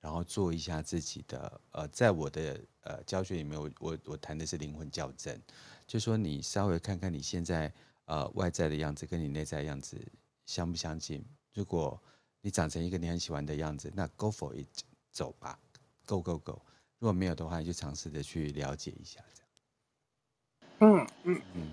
[0.00, 5.38] 然后做一下自己的呃，在我的呃教学里面，我我我谈的是灵魂校正，
[5.86, 7.70] 就说你稍微看看你现在
[8.06, 10.00] 呃外在的样子跟你内在的样子
[10.46, 11.22] 相不相近。
[11.52, 12.02] 如果
[12.40, 14.66] 你长成一个你很喜欢的样子，那 go for it，
[15.10, 15.58] 走吧
[16.06, 16.62] ，go go go。
[16.98, 19.20] 如果没有的话，你就尝试着去了解一下。
[20.78, 21.70] 嗯嗯嗯，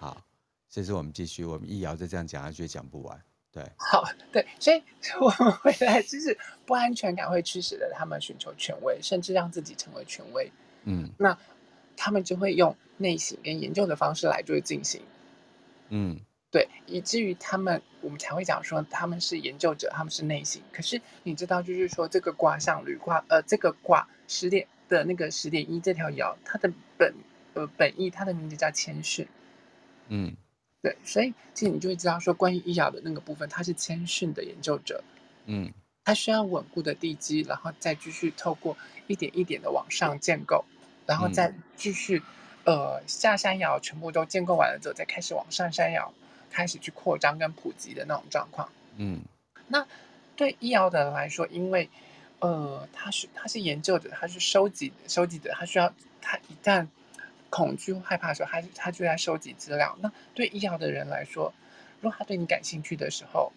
[0.00, 0.20] 好，
[0.68, 4.82] 这是我们继续，我们一摇着这样讲下去讲不完，对，好，对，所以
[5.20, 6.36] 我们回来就是
[6.66, 10.50] 不安全感会驱使着他们寻求权威，甚至让自己成为权威，
[10.82, 11.38] 嗯，那
[11.96, 15.00] 他们就会用内省跟研究的方式来做进行，
[15.88, 16.18] 嗯，
[16.50, 27.14] 对，以至于他们我们才会讲说他们是研究者，他们是内省，可是你知道，就是说这个卦象履卦，呃，这个卦十点的那个十点一这条爻，它的本。
[27.56, 29.28] 呃，本意它的名字叫谦逊，
[30.08, 30.34] 嗯，
[30.84, 35.02] 对，所以其实你就会知道说，关于医疗的那个部分，他是谦逊的研究者，
[35.46, 35.72] 嗯，
[36.04, 40.62] 他需要稳固的地基，然后再继续透过一点一点的往上建构，
[41.06, 42.22] 然后再继续，
[42.64, 46.12] 嗯、呃，下山窑全部都建构完了之后，再开始往上山窑
[46.50, 48.68] 开始去扩张跟普及的那种状况，
[48.98, 49.22] 嗯，
[49.68, 49.86] 那
[50.36, 51.88] 对医疗的人来说，因为
[52.40, 56.86] 呃，他是他是研究者，他是收集收集者，他需要他一旦
[57.54, 59.96] 恐惧、害怕的时候，他他就在收集资料。
[60.02, 61.54] 那对医药的人来说，
[62.00, 63.52] 如果他对你感兴趣的时候，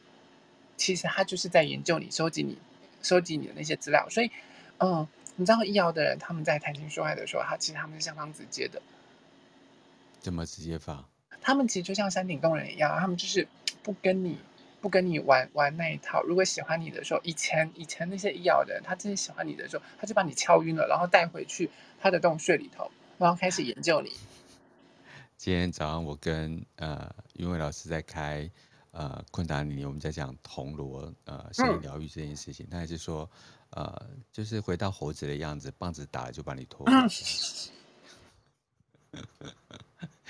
[0.77, 2.59] 其实他就是在研究你、收集你、
[3.01, 4.07] 收集你的那些资料。
[4.07, 4.29] 所以，
[4.77, 8.79] 嗯，你知道医药的人他们在谈情说爱的时候，他其实他们是相当直接的。
[10.19, 11.03] 怎么直接法？
[11.41, 13.47] 他们其实就像山顶洞人一样，他们就是
[13.81, 14.37] 不跟你
[14.79, 16.21] 不跟你玩玩那一套。
[16.21, 22.91] 如果喜欢你的时候，以前以前那些医药的人，他真的喜欢你的时候，他就把你敲晕了，然后带回去他的洞穴里头。
[23.17, 24.11] 然后开始研究你。
[25.37, 28.49] 今天早上我跟呃云伟老师在开
[28.91, 33.29] 呃昆达尼，我们在讲铜锣呃声音疗愈这件事情，嗯、他还是说
[33.71, 37.71] 呃就是回到猴子的样子，棒子打了就把你拖回去。
[39.11, 39.23] 嗯、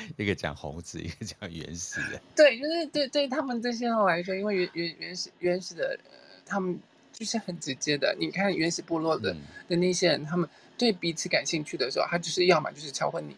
[0.18, 2.22] 一个讲猴子，一个讲原始的。
[2.36, 6.12] 对，就是对对他们这些人来说，因为原原原始原始的、呃，
[6.46, 6.80] 他们
[7.12, 8.16] 就是很直接的。
[8.20, 10.50] 你看原始部落的、嗯、的那些人，他们。
[10.78, 13.36] 对彼此感兴趣的时候，他就是要么就是敲昏你，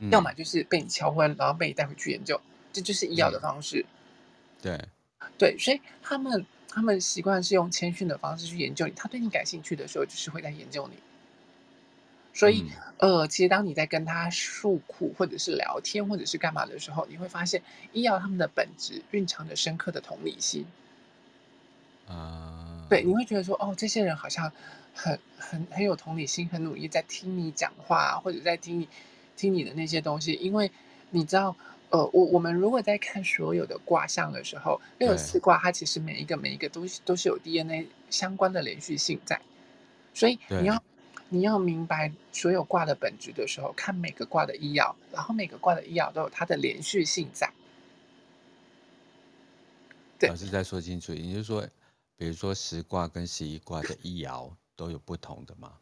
[0.00, 2.38] 嗯、要么就是被你敲昏，然后被你带回去研究，
[2.72, 3.86] 这就是医药的方式。
[4.60, 4.78] 对，
[5.38, 8.92] 对，所以他们他们习惯是用谦逊的方式去研究你。
[8.94, 10.96] 他对你感兴趣的时候，就是会在研究你。
[12.34, 17.62] 所以，嗯、呃，其实当你在跟他诉苦，或者是聊天，或者是干嘛的时候，你会发现
[17.92, 20.66] 医药他们的本质蕴藏着深刻的同理心。
[22.08, 24.52] 啊，对，你会觉得说，哦，这些人好像。
[24.94, 28.88] 很很很有同理心，很努力在听你讲话，或者在听你
[29.36, 30.34] 听你的那些东西。
[30.34, 30.70] 因为
[31.10, 31.56] 你知道，
[31.90, 39.40] 呃，我我们如果在看所有的卦象的时候，六十四卦它其实每一个每一个都都是有 DNA 相关的连续性在。
[40.14, 40.82] 所以你要
[41.30, 47.50] 你要明白所有卦的本质的时候，看每个卦的医爻，然后每个卦的医爻都有它的连续性在。
[50.18, 51.66] 对，老师再说清楚，也就是说，
[52.16, 54.50] 比如说十卦跟十一卦的医爻。
[54.82, 55.74] 都有不同的吗？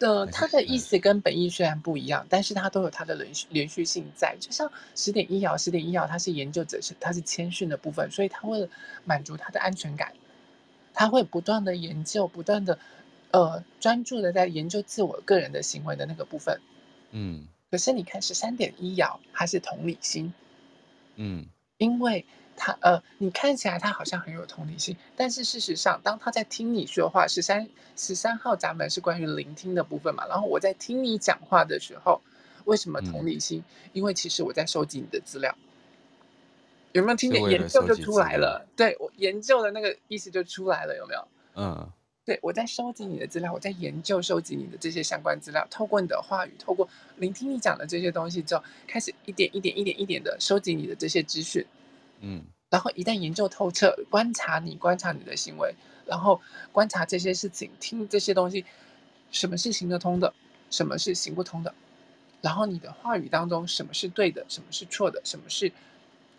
[0.00, 4.36] 的它的意思跟本意虽然不一样，但是它都有它的连续连续性在。
[4.40, 8.68] 就像十点一爻，十点一爻它是研究者，是它是谦逊的部分，所以它会
[9.04, 10.12] 满足他的安全感，
[10.92, 12.80] 他会不断的研究，不断的
[13.30, 16.60] 呃专注的在研究自我个人的行为的那个部分。
[17.12, 17.46] 嗯。
[17.70, 20.34] 可是你看十三点一爻，它是同理心。
[21.14, 21.46] 嗯。
[21.78, 22.26] 因为。
[22.56, 30.26] 他呃，你看起来他好像很有同理心，但是事实上，当他在听你说话，十三十三号闸门是关于聆听的部分嘛。
[30.26, 32.20] 然后我在听你讲话的时候，
[32.64, 33.62] 为什么同理心？
[33.84, 35.54] 嗯、因为其实我在收集你的资料，
[36.92, 37.42] 有没有听见？
[37.44, 38.66] 研究就出来了。
[38.74, 41.28] 对，我研究的那个意思就出来了，有没有？
[41.54, 41.88] 嗯，
[42.24, 51.64] 对，我在收集你的资料，我在研究收集你的这些相关资料，透过你的话语，透过聆听你讲的这些东西之后，开始一点一点一点一点的收集你的这些资讯。
[52.20, 55.74] 嗯，然后一旦研究透彻，观察你，观察你的行为，
[56.06, 56.40] 然后
[56.72, 58.64] 观察这些事情，听这些东西，
[59.30, 60.32] 什么是行得通的，
[60.70, 61.74] 什么是行不通的，
[62.40, 65.70] 然后你的话语当中，什么是对的，什么是错的，什么是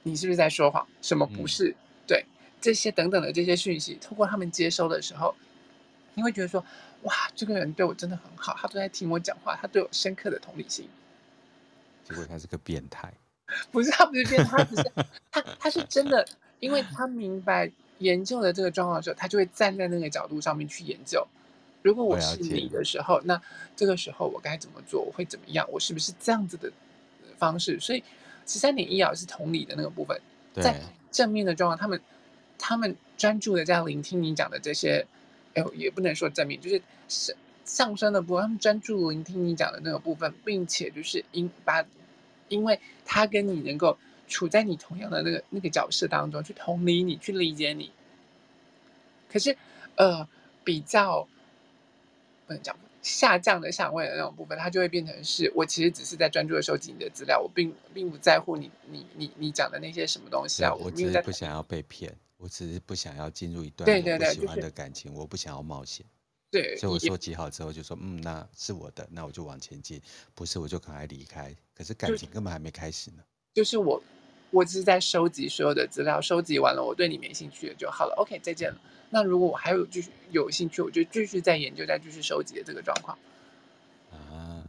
[0.04, 1.76] 你是不是在说谎，什么不是，嗯、
[2.08, 2.26] 对
[2.60, 5.36] 这些等等的这些讯息，透过他们接收的时候，
[6.16, 6.64] 你会觉得说，
[7.04, 10.90] 哇，这个人对我真的很好，他都在听我讲话，他对我深刻的同理心。
[12.04, 13.14] 结果他是个变态。
[13.72, 14.92] 不是他不是变态，他不是
[15.32, 16.26] 他他是真的，
[16.60, 21.26] 因为他明白研究的这个状况的时候，他就会站在那个角度上面去研究。
[21.82, 23.42] 如果我是你的时候，那
[23.76, 25.02] 这个时候我该怎么做？
[25.02, 25.66] 我会怎么样？
[25.72, 26.70] 我是不是这样子的
[27.38, 27.80] 方式？
[27.80, 28.04] 所以
[28.46, 30.20] 十三点一爻是同理的那个部分，
[30.54, 32.02] 在正面的状况，他们
[32.58, 35.08] 他们专注的这样聆听你讲的这些，
[35.54, 41.86] 哎，也不能说正面，就是上上升的部分，他们专注聆听你讲的那个部分，并且就是应把。
[42.50, 47.92] 因为他跟你能够处在你同样的那个那个角色当中，去同理你，去理解你。
[49.30, 49.58] 可是，
[49.96, 50.28] 呃，
[50.64, 51.28] 比较
[52.46, 60.74] 不能讲下降的相位的那种部分，它就会变成是我其实只是在专注的收集你的资料，我并并不在乎你你你你讲的那些什么东西啊。
[60.74, 66.06] 我只是不想要被骗，我只是不想要进入一段我不喜欢的感情，我不想要冒险。
[66.50, 70.02] 对，所以我收集好之后就说，嗯，那是我的，那我就往前进，
[70.34, 71.54] 不是我就赶快离开。
[71.76, 73.18] 可是感情根本还没开始呢。
[73.54, 74.02] 就是我，
[74.52, 78.16] 我只是在收集所有的资料，收集完了，我对你没兴趣了就好了。
[78.18, 78.80] OK，再见了。
[79.10, 83.18] 那如果我还有继续有兴趣，我就继续再研究，再继续收集的这个状况。
[84.12, 84.64] 啊，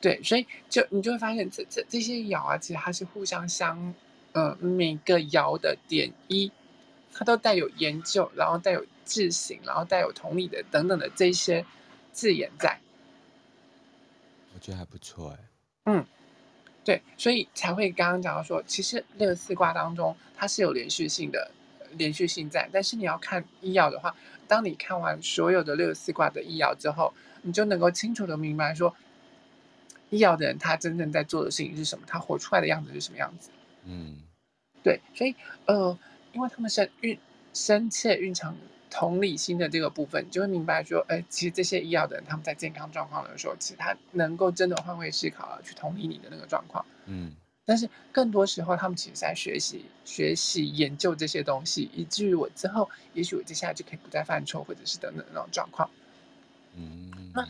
[0.00, 3.78] 对，所以就你就会发现这，这这这些爻啊，其实它是互相相，
[4.32, 6.52] 嗯、呃，每个爻的点一，
[7.16, 8.84] 它都带有研究，然后带有。
[9.06, 11.64] 自省，然后带有同理的等等的这些
[12.10, 12.76] 字眼在，
[14.52, 15.38] 我觉得还不错哎。
[15.84, 16.04] 嗯，
[16.84, 21.52] 对，所以才会刚刚讲到说，其实六十四卦当中它是有连续性的，
[21.92, 22.68] 连续性在。
[22.72, 24.12] 但是你要看医药的话，
[24.48, 28.92] 当你看完所有的六十四卦的医药之后，你就能够清楚的明白说，
[30.10, 33.50] 医药的人他真正在做的事情是什么，他活出来的样子是什么样子。
[33.84, 34.16] 嗯，
[34.82, 35.96] 对，所以呃，
[36.36, 37.18] 因为他们是蕴
[37.52, 38.56] 深切蕴藏。
[38.88, 46.82] 同理心的这个部分，你就会明白说，哎，其实这些医药的人，他们在健康状况的时候，其实他能够真的换位思考，去同理你的那个状况。
[47.04, 47.32] 嗯，
[47.66, 55.90] 但是更多时候，他们其实在学习、学习、研究这些东西，以至于我之后，也许我接下来就可以不再犯错，或者是等等那种状况。
[56.76, 57.46] 嗯，那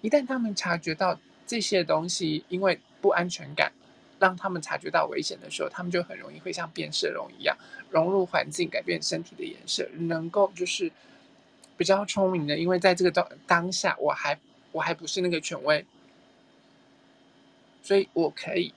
[0.00, 3.70] 一旦他们察觉到这些东西，因为不安全感。
[4.18, 7.56] 让他们察觉到危险的时候，他们就很容易会像变色龙一样
[7.90, 10.90] 融入环境，改变身体的颜色，能够就是
[11.76, 12.56] 比较聪明的。
[12.58, 14.38] 因为在这个当当下，我还
[14.72, 15.84] 我还不是那个权威，
[17.82, 18.72] 所以我可以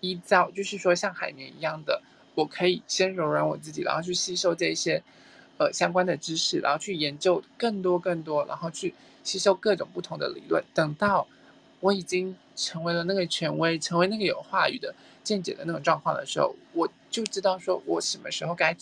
[0.00, 2.02] 依照就是说像海绵一样的，
[2.34, 5.02] 我可以先柔软我自己，然后去吸收这些
[5.58, 11.28] 呃相关的知识，然后去研究更多更多，然后去吸收各种不同的理论，等到。
[11.80, 18.76] 我已经成为了那个权威，成为那个有话语的见解的那种状况的时候，我就知道说我什么时候该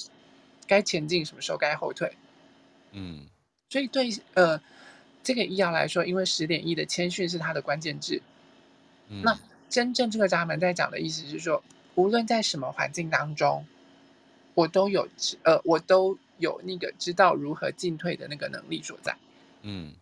[0.67, 2.13] 该前进，什么时候该后退。
[2.93, 3.27] 嗯，
[3.71, 4.61] 所以对呃
[5.23, 8.21] 这个一爻来说，因为十点一的谦逊是它的关键字。
[9.09, 11.63] 嗯，那真正这个闸门在讲的意思是说，
[11.95, 13.65] 无论在什么环境当中，
[14.55, 15.09] 我都有
[15.43, 19.17] 呃我都有那个知道如何进退的那个能力所在。
[19.63, 19.93] 嗯。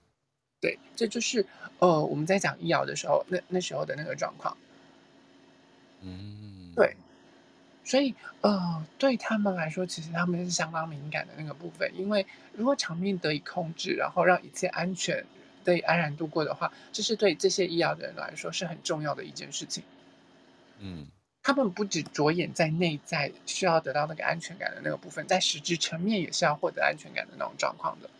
[0.66, 1.46] 对，这就是
[1.78, 4.56] 呃，我们在讲医疗的时候，那那时候的那个状况。
[6.00, 6.96] 嗯，对，
[7.84, 15.24] 所以呃，对他们来说，其实他们是相当敏感的那个部分，因为如果场面得以控制，然后让一切安全
[15.62, 19.84] 得以安然度过的话，这是对这些医疗的人来说是很重要的一件事情。
[20.80, 21.06] 嗯，
[21.44, 28.10] 他们不只着眼在内在需要得到那个安全感的那个部分，在实质层面也是要获得安全感的那种状况的。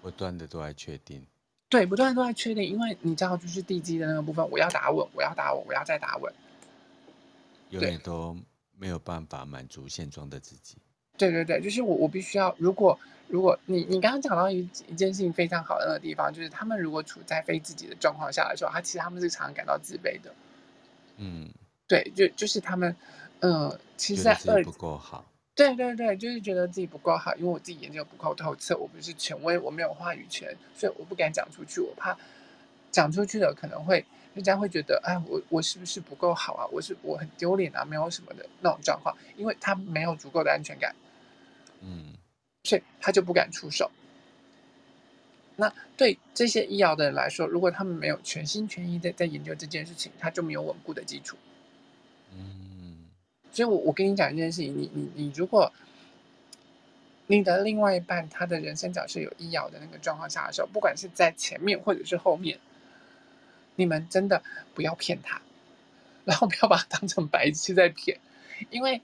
[0.00, 1.26] 不断的都在确定。
[1.68, 6.32] 对，不断都在确定，因为你知道，就是地基的那个部分，我要打稳，我要打稳，我要再打稳，
[7.70, 8.36] 永远都
[8.78, 10.76] 没有办法满足现状的自己。
[11.18, 20.32] 对对对，就是我，我必须要，如果如果你你刚刚讲到一一件事情非常好的那个地方，就是他们如果处在非自己的状况下的时候，他其实他们是常常感到自卑的。
[21.16, 21.50] 嗯，
[21.88, 22.94] 对，就就是他们，
[23.40, 25.24] 嗯、呃，其实在二不够好。
[25.56, 32.14] 对对对，就是觉得自己不够好，因为我自己研究不够透彻，我不是权威，我没有话语权，所以我不敢讲出去，我怕
[32.92, 36.66] 讲出去了可能会人家会觉得，哎，我我是不是不够好啊？
[36.70, 40.94] 我是我很丢脸啊，没有什么的那种状况，因为他没有足够的安全感，
[41.80, 42.12] 嗯，
[42.64, 43.90] 所以他就不敢出手。
[45.56, 51.38] 那对这些医疗的人来说，如果他们没有全心全意的在研究这件事情，他就没有稳固的基础，
[52.34, 52.65] 嗯。
[53.52, 55.72] 所以我，我我跟你讲一件事情，你你你，如果
[57.26, 62.58] 你的另外一半他的人生角色有医疗的那个状况下的时候，不管是在前面或者是后面，
[63.74, 64.42] 你们真的
[64.74, 65.40] 不要骗他，
[66.24, 68.18] 然后不要把他当成白痴在骗，
[68.70, 69.00] 因为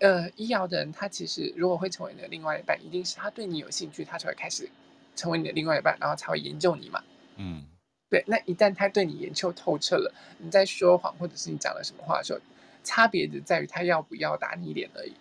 [0.00, 4.68] 呃，医疗的人他其实如果会成为你的另外一半，一定是他对你有兴趣，他才会开始
[5.14, 7.04] 成为你的另外一半，然后才会研究你嘛。
[7.36, 7.64] 嗯，
[8.08, 8.24] 对。
[8.26, 12.40] 那一旦他对你研究透彻了，你在说谎或者是你讲了什么话的时候。
[12.84, 15.14] 差别只在于他要不要打你脸而已。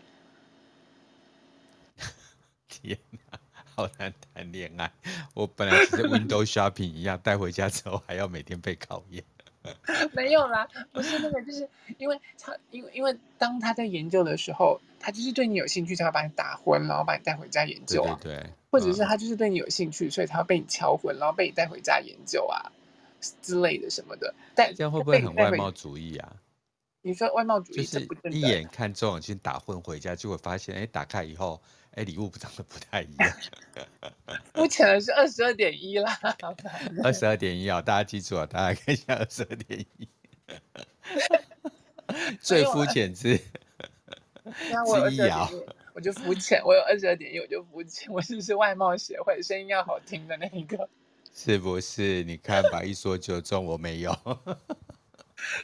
[2.68, 3.40] 天哪，
[3.76, 4.92] 好难谈恋爱！
[5.34, 9.24] 我本来只是 window shopping 一样，带回家之后还要每天被考验。
[10.12, 18.20] 没有啦，不是那个，就是因为他，因为因为当他在研究的时候，他就是对你有兴趣，才会把你打昏，然后把你带回家研究啊。
[18.22, 22.74] 对，对，对，或者是他就是对你有兴趣，嗯、所以他会被你敲昏，然后被你带回家研究啊
[23.42, 24.36] 之类的什么的。
[24.54, 26.34] 但这样会不会很外貌主义啊？
[27.06, 31.62] 你说外貌主义就是一眼看中去打混回家，就会发现，哎，打开以后，
[31.92, 33.30] 哎，礼物长得不太一样。
[34.54, 36.18] 肤浅的是二十二点一啦，
[37.04, 40.08] 二十二点一啊，大家记住啊，大家看一下二十二点一。
[42.40, 45.50] 最肤浅是，是一啊，
[45.94, 50.90] 我就肤浅，我有二十二点一，我就肤浅，我是不是外貌协会声音要好听的那一个？
[51.36, 52.24] 是不是？
[52.24, 54.18] 你看吧，一说就中，我没有。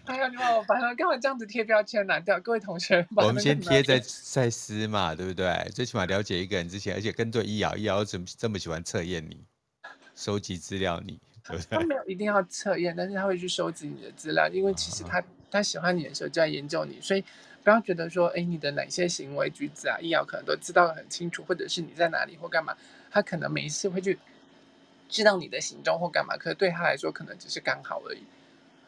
[0.05, 0.93] 哎呀，你把我烦了！
[0.95, 2.39] 干嘛这样子贴标签拿掉？
[2.39, 5.69] 各位同学，我们先贴在赛斯嘛，对不对？
[5.73, 9.43] 最起码了解一个人之前，而且跟对易遥，易遥怎么这么喜欢测验你，
[10.15, 11.77] 收集资料你，对不对？
[11.77, 17.23] 他没有一定要测验，但是他会去收集你的资料，因为其实他、啊、他喜欢你的时候就在研究你，所以
[17.63, 22.75] 不要觉得说，哎，你的哪些行为举止啊，易遥可能都知道得很清楚，或者是你在哪里或干嘛，
[23.11, 24.19] 他可能每一次会去
[25.07, 28.23] 知道你的行踪或干嘛，可是对他来说，可能只是刚好而已。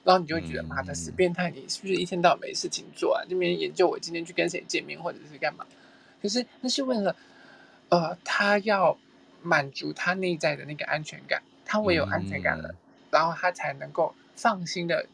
[0.04, 1.50] 然后你就会觉得，妈的死变态！
[1.52, 3.24] 你是不是一天到晚没事情做啊？
[3.30, 5.66] 这边研究我今天去跟谁见面，或者是干嘛？
[6.22, 7.16] 可是那是为了，
[7.90, 8.98] 呃，他要
[9.42, 11.42] 满足他内在的那个安全感。
[11.66, 12.76] 他唯有安全感了，
[13.12, 15.06] 然后他才能够放心的，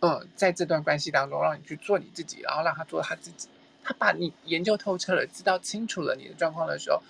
[0.00, 3.48] 呃，在这段关系当中让你去做你自己，然后让他做他自己。
[3.82, 7.02] 他把你研究透彻了，知道清楚了你的状况的时候，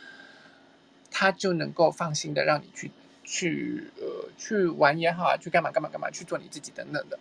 [1.11, 2.91] 他就能够放心的让你去。
[3.31, 7.19] 去呃，去玩也好啊，去干嘛干嘛干嘛，去做你自己等等的。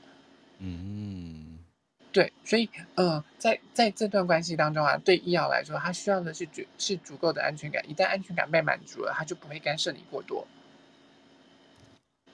[0.60, 1.60] 嗯，
[2.14, 7.84] 对，所以呃，在在这段关系当中啊，对易遥来说，他需要的是足是足够的安全感。
[7.90, 10.48] 一旦安全感被满足了，他就不会干涉你过多。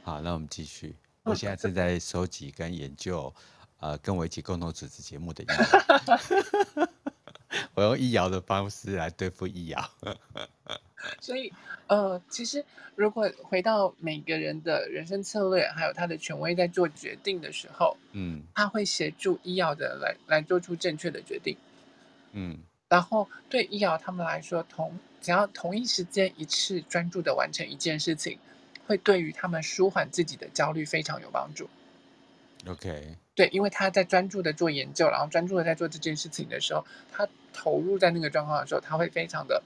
[0.04, 0.96] 好，那我们继续。
[1.24, 3.34] 我现在正在收集跟研究，
[3.80, 6.90] 呃，跟我一起共同主持节目的医疗。
[7.74, 9.90] 我用易遥的方式来对付医疗。
[11.20, 11.52] 所以，
[11.88, 12.64] 呃，其实
[12.96, 21.58] 如果回到每个人的人生策略，还有他的权威在做决定的时候，嗯，他会协助医药的来来做出正确的决定，
[22.32, 28.40] 嗯，然后对医药他们来说，同只要同一时间一次专注的完成一件事情，
[28.88, 31.70] 会对于他们舒缓自己的焦虑非常有帮助。
[32.66, 39.62] OK，对，因为他在专注的做研究，然后专注的在做这件事情的时候，他投入在那个状况的时候，他会非常的。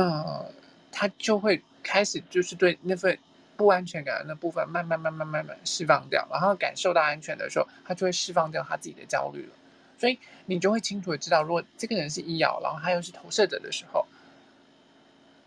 [0.00, 0.46] 嗯，
[0.92, 3.18] 他就会开始就是对那份
[3.56, 9.52] 不安全感的那部分慢慢慢慢慢慢释放掉，然后感受到安全的时候，他就会释放掉他自己的焦虑了。
[9.98, 14.06] 所以你就会清楚的知道，如果这个人是医药，然后他又是投射者的时候，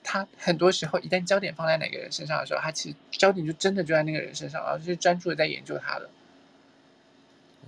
[0.03, 6.09] 他很多时候一旦焦点放在哪个人身上的时候，他其实焦点就真的就在那个人身上，然后就专注的在研究他了。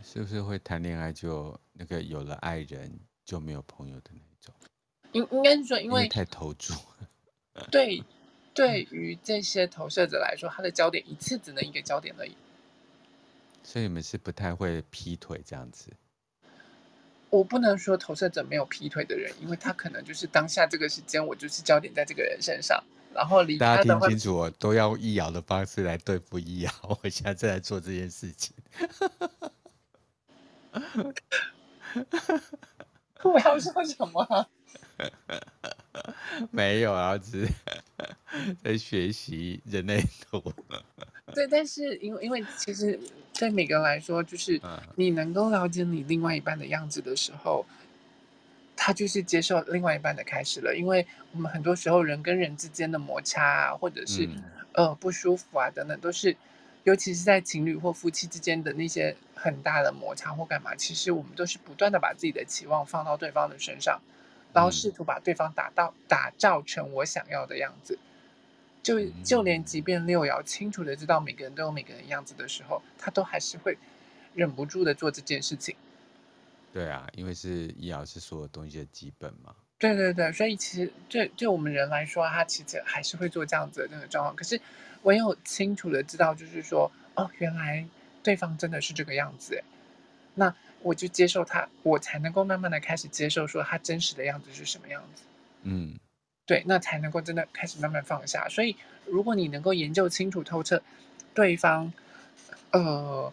[0.03, 2.91] 是不是会谈恋爱就那个有了爱人
[3.23, 4.32] 就没有朋友的那？
[5.13, 6.73] 应应该是说，因为，太投注。
[7.71, 8.03] 对，
[8.53, 12.35] 对于这些投射者来说，他的焦点一次只能一个焦点而已。
[13.63, 15.91] 所以你们是不太会劈腿这样子。
[17.29, 22.83] 我不能说投射者没有劈腿的人，因为他可能就是当下这个时间，我就是焦点在这个人身上，
[23.13, 26.71] 然后离大家听清楚，我都要用易遥的方式来对付易遥。
[27.01, 28.53] 我现在正在做这件事情。
[33.23, 34.47] 我要说什么？
[36.51, 37.53] 没有啊，只是
[38.63, 40.41] 在学习人类图。
[41.33, 42.99] 对，但是因为因为其实
[43.33, 44.59] 对每个人来说，就是
[44.95, 47.65] 你能够了解你另外一半的样子的时候，
[48.75, 50.75] 他就是接受另外一半的开始了。
[50.75, 56.35] 因为我们很多时候人跟人之间的摩擦啊，或者是、嗯、呃不舒服啊等等，都是
[56.83, 64.01] 尤其是在情侣或夫妻之间的那些很大的摩擦或干嘛，其实我们都是不断的把自己的期望放到对方的身上，
[64.53, 67.97] 然后试图把对方打到打造成我想要的样子。
[68.81, 73.77] 就就连即便六爻清楚的知道每个人都有每个人样子的时候，他都还是会
[74.33, 75.75] 忍不住的做这件事情。
[76.73, 79.55] 对啊，因为是易爻是所有东西的基本嘛。
[79.79, 84.35] 对对对，所以其实对对我们人来说，他其实还是会做这样子的那个状况。
[84.35, 84.59] 可是
[85.03, 87.85] 唯有清楚的知道，就是说，哦，原来
[88.21, 89.63] 对方真的是这个样子，哎，
[90.35, 95.23] 那我就接受他，我才能够慢慢的开始接受，说他真实的样子是什么样子。
[95.63, 95.97] 嗯。
[96.45, 98.49] 对，那才能够真的开始慢慢放下。
[98.49, 98.75] 所以，
[99.05, 100.83] 如果你能够研究清楚透彻，
[101.33, 101.93] 对方，
[102.71, 103.31] 呃，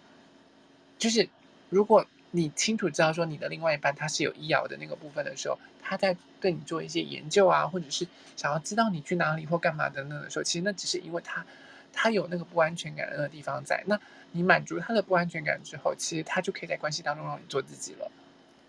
[0.96, 1.28] 就是
[1.70, 11.44] 如果你清楚知道说你的另外一半他是有易爻的那个部分的时候，他在对你做一些研究啊，或者是想要知道你去哪里或干嘛等等的时候，其实那只是因为他
[11.92, 13.82] 他有那个不安全感的那个地方在。
[13.86, 13.98] 那
[14.32, 18.10] 你满足他的不安全感之后，其实他就可以在关系当中让你做自己了。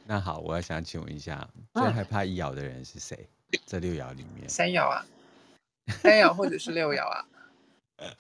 [0.05, 3.27] 那好，我要想请问一下，最害怕易爻的人是谁？
[3.65, 5.05] 这六爻里面，三爻啊，
[5.87, 7.25] 三爻或者是六爻啊，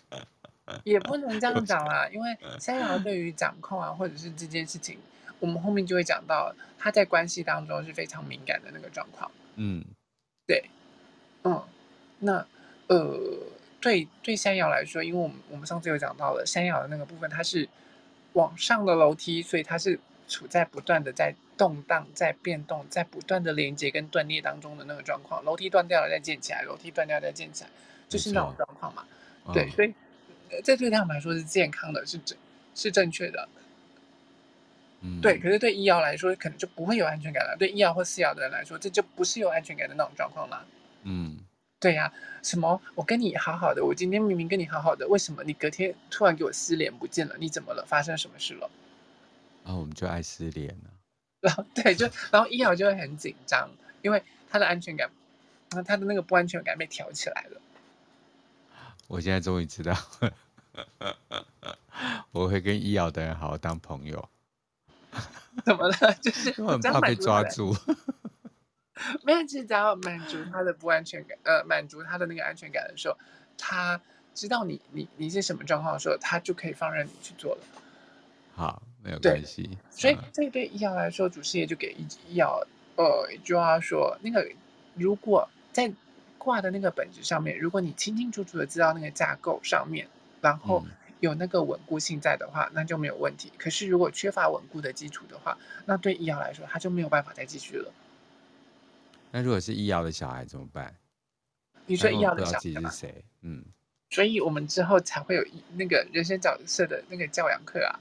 [0.83, 4.99] 也不能这样讲啊，因为三爻对于掌控啊，或者是这件事情，
[5.39, 9.31] 我们后面就会讲到，他在关系当中是非常敏感的那个状况。
[9.55, 9.83] 嗯，
[10.45, 10.69] 对，
[11.43, 11.63] 嗯，
[12.19, 12.45] 那
[12.87, 13.17] 呃，
[13.81, 17.67] 对对三爻来说，因为我们我们上次有讲到了三爻的那个部分，它是
[18.33, 19.99] 往上的楼梯，所以它是。
[20.27, 27.69] 处在不断的在动荡、在变动、在不断的连接跟断裂当中的那个状况，楼梯断掉了再建起来，楼梯断掉了再建起来，
[28.07, 29.05] 就是那种状况嘛。
[29.53, 29.93] 对，所以
[30.63, 32.37] 这对他们来说是健康的，是正
[32.73, 33.49] 是正确的。
[35.01, 35.37] 嗯，对。
[35.37, 37.57] 可是对易爻来说，可能就不会有安全感了。
[37.59, 40.65] 对易爻或四爻的人来说，这就不是有安全感的那种状况了。
[41.03, 41.39] 嗯，
[41.81, 42.13] 对呀、啊。
[42.41, 42.81] 什么？
[42.95, 47.35] 我跟你好好的，我今天明明跟你好好的，为什么你隔天突然给我失联不见了？
[47.37, 47.85] 你怎么了？
[47.85, 48.67] 发生什么事了？
[49.63, 50.89] 然后我们就爱失联了，
[51.39, 53.69] 然后对，就然后一瑶就会很紧张，
[54.01, 55.11] 因为他的安全感，
[55.69, 57.61] 他的那个不安全感被挑起来了。
[59.07, 59.95] 我现在终于知道，
[62.31, 64.29] 我会跟一瑶的人好好当朋友。
[65.63, 66.13] 怎么了？
[66.23, 67.75] 就是我很怕被抓住。
[69.23, 73.17] 没有，其实只要满足他的不安全感，呃，满足他的那个安全感的时候，
[73.57, 73.99] 他
[74.33, 77.61] 知道你你你是什么状况的时候，他就可以放任你去做了。
[78.53, 78.81] 好。
[79.03, 81.91] 没有关系，所以这对易爻来说，祖师爷就给
[82.29, 82.63] 易爻，
[82.97, 84.47] 呃，一句话说，那个
[84.93, 85.91] 如果在
[86.37, 90.07] 挂的那个本质上面，如果你清清楚楚的知道那个架构上面，
[90.39, 90.85] 然后
[91.19, 93.51] 有那个稳固性在的话，那就没有问题。
[93.57, 97.91] 可是如果缺乏稳固的基础的话，那对易爻来说，他就没有办法再继续了。
[99.31, 100.95] 那如果是易爻的小孩怎么办？
[101.85, 103.25] 你说易爻的小孩是谁？
[103.41, 103.63] 嗯，
[104.09, 107.99] 所以我们之后才会有那个人生角色的那个教养课啊。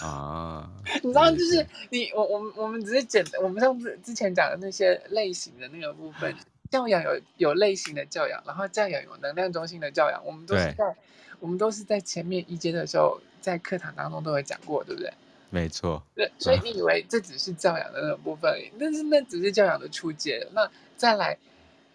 [0.00, 0.70] 啊，
[1.02, 6.34] 你知道，就是你我我们我们只是简，我们上次之前讲的那些类型的那个部分，
[6.70, 10.96] 教养有有类型的教养，然后教养有能量中心的教养，我们都是在
[11.38, 15.12] 我们都是在前面一阶的时候，在课堂当中都会讲过，对不对？
[15.50, 16.02] 没错。
[16.14, 21.38] 对，所以你以为这只是教养的那个部分，但是那只是教养的初阶，那再来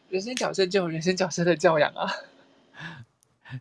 [0.09, 2.11] 人生角色就有人生角色的教养啊。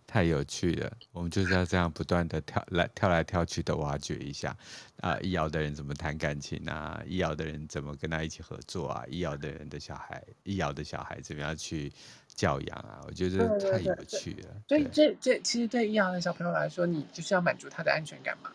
[0.07, 4.57] 太有趣了，我们就是要这样不断的跳来跳来跳去的挖掘一下
[5.01, 5.18] 啊！
[5.20, 7.03] 易遥的人怎么谈感情啊？
[7.05, 9.05] 易遥的人怎么跟他一起合作啊？
[9.09, 11.93] 易遥的人的小孩，易遥的小孩怎么样去
[12.28, 13.01] 教养啊？
[13.09, 14.62] 我觉得太有趣了。
[14.68, 18.53] 所以这这其实对易遥的小朋友来说，你就是要满足他的安全感嘛。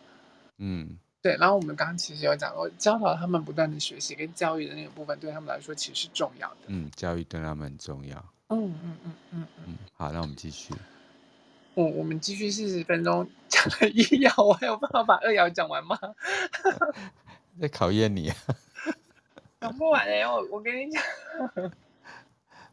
[0.56, 1.36] 嗯，对。
[1.38, 6.56] 然后我们刚刚其实有讲过，教导他们不断的学习跟教育的那个部分，对他们来说其实是重要的。
[6.68, 8.16] 嗯，教育对他们很重要。
[8.48, 9.76] 嗯嗯嗯嗯嗯。
[9.94, 10.72] 好，那我们继续。
[11.74, 15.98] 我、哦、我们继续四十分钟讲了一爻，我还有办法把二爻讲完吗？
[17.60, 18.36] 在考验你啊！
[19.60, 21.02] 讲不完哎、欸，我我跟你讲，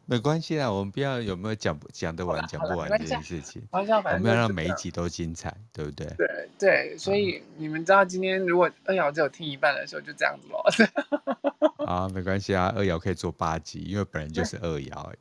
[0.05, 3.61] 没关系啦，我们不要有没有讲讲得完，讲不完这件事情。
[3.71, 6.05] 我们要让每一集都精彩，对不对？
[6.17, 11.85] 对对，所以你们知道今天如果二爻只有听一半的时候，就这样子喽。
[11.85, 15.13] 啊，没关系啊，二爻可以做八集，因为本人就是二爻，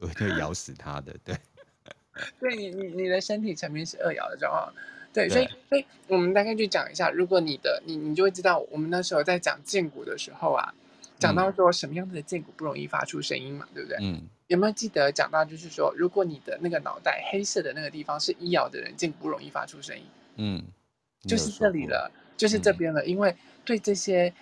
[0.00, 1.36] 我就咬死他的，对。
[2.38, 4.72] 对你你你的身体层面是二爻的状况。
[5.12, 10.74] 对，所以所以我们大概去讲一下，如果你的你你就会知道，我们那时候在讲荐骨的时候啊，
[11.18, 13.98] 讲到说什么样的剑骨不容易发出声音嘛，对不对？
[14.00, 14.22] 嗯。
[14.48, 20.04] 有没有记得讲到就是说，如果你的那个脑袋黑色的那个地方是一爻的人，剑骨不容易发出声音。
[20.36, 20.64] 嗯。
[21.22, 23.34] 就是这里了，就是这边了，嗯、因为
[23.64, 24.32] 对这些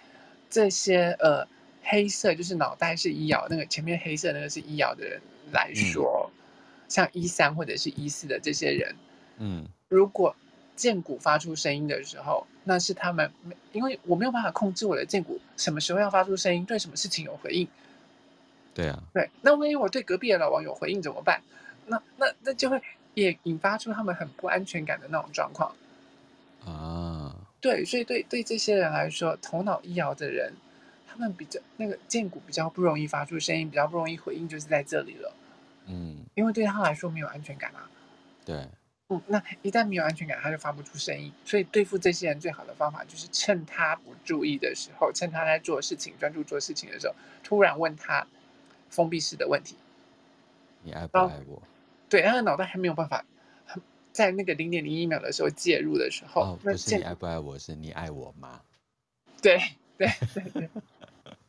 [0.50, 1.46] 这些呃
[1.82, 5.20] 黑色就是脑袋是一爻，那个前面黑色那个是一爻的人
[5.52, 6.34] 来说，嗯、
[6.88, 8.96] 像一三或者是一四的这些人，
[9.38, 10.34] 嗯，如果。
[10.74, 13.30] 荐骨发出声音的时候，那是他们，
[13.72, 17.68] 因为我没有办法控制我的剑骨什么时候要发出声音，对什么事情有回应。
[18.74, 21.42] 对啊，对，那万一我对隔壁的老王有回应怎么办？
[21.86, 22.80] 那那那就会
[23.14, 25.74] 也引发出他们很不安全感的那种状况。
[26.64, 30.52] 啊，对，所以对对这些人来说，头脑一摇的人，
[31.06, 35.32] 他们比较那个剑骨比较不容易发出声音，比较不容易回应，就是在这里了。
[35.86, 37.90] 嗯，因为对他来说没有安全感啊。
[38.44, 38.66] 对。
[39.16, 41.32] 嗯，那一旦没有安全感，他就发不出声音。
[41.44, 48.26] 所以对付这些人最好的方法就是趁他不注意的时候，趁他在做事情、专注做事情的时候，突然问他
[48.90, 49.76] 封闭式的问题
[50.82, 51.62] ：“你爱不爱我？”
[52.08, 53.24] 对，他的脑袋还没有办法
[54.12, 58.60] 在那个零点零一秒的时候介入的时候，哦、不是你爱不爱我，是你爱我吗？
[59.40, 59.58] 对
[59.96, 60.68] 对对对。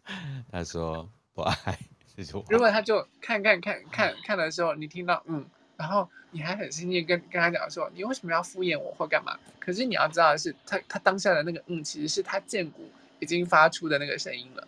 [0.52, 1.80] 他说不爱，
[2.50, 5.46] 如果他就看看看看看的时候，你听到嗯。
[5.84, 9.38] 然后你还很亲切跟跟他讲说，你为什么要敷衍我或干嘛？
[9.60, 14.66] 可是你要知道的是，他他当下的那个嗯，其实是他剑骨已经发出的那个声音了，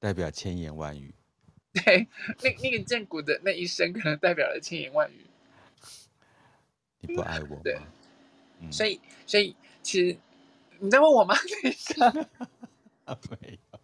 [0.00, 1.14] 代表千言万语。
[1.72, 2.08] 对，
[2.42, 5.24] 那那个剑骨的那一声，可能代表了千言万语。
[6.98, 7.60] 你不爱我吗？
[7.62, 7.78] 对，
[8.58, 10.18] 嗯、所以所以其实
[10.80, 11.36] 你在问我吗？
[11.62, 12.12] 等一下，
[13.30, 13.78] 没有，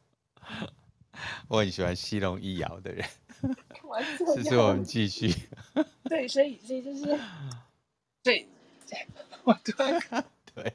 [1.47, 3.07] 我很喜欢戏弄一爻的人。
[4.35, 5.33] 这是我们继续。
[6.05, 7.19] 对，所以所以就是，
[8.23, 8.49] 对，
[9.45, 10.25] 我突然
[10.55, 10.75] 对，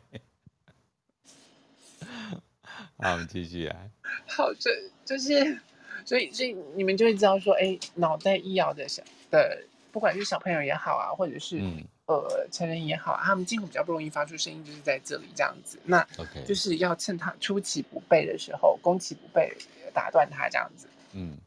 [2.98, 3.90] 好，我们继续来。
[4.28, 4.70] 好，这
[5.06, 5.60] 就是，
[6.06, 15.78] 所以所以你们就会知道说，哎，脑袋一爻的小的，不管是小朋友也好啊，或者是、嗯、呃成人也好、啊，他们进步比较不容易发出声音，就是在这里这样子。
[15.84, 19.52] 那 OK，就是要趁他出其不备的时候，攻其不备，
[19.94, 20.88] 打断他这样子。
[21.14, 21.38] 嗯。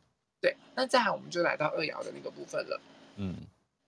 [0.46, 2.80] 对，那再来我们就来到二爻的那个部分了。
[3.16, 3.34] 嗯，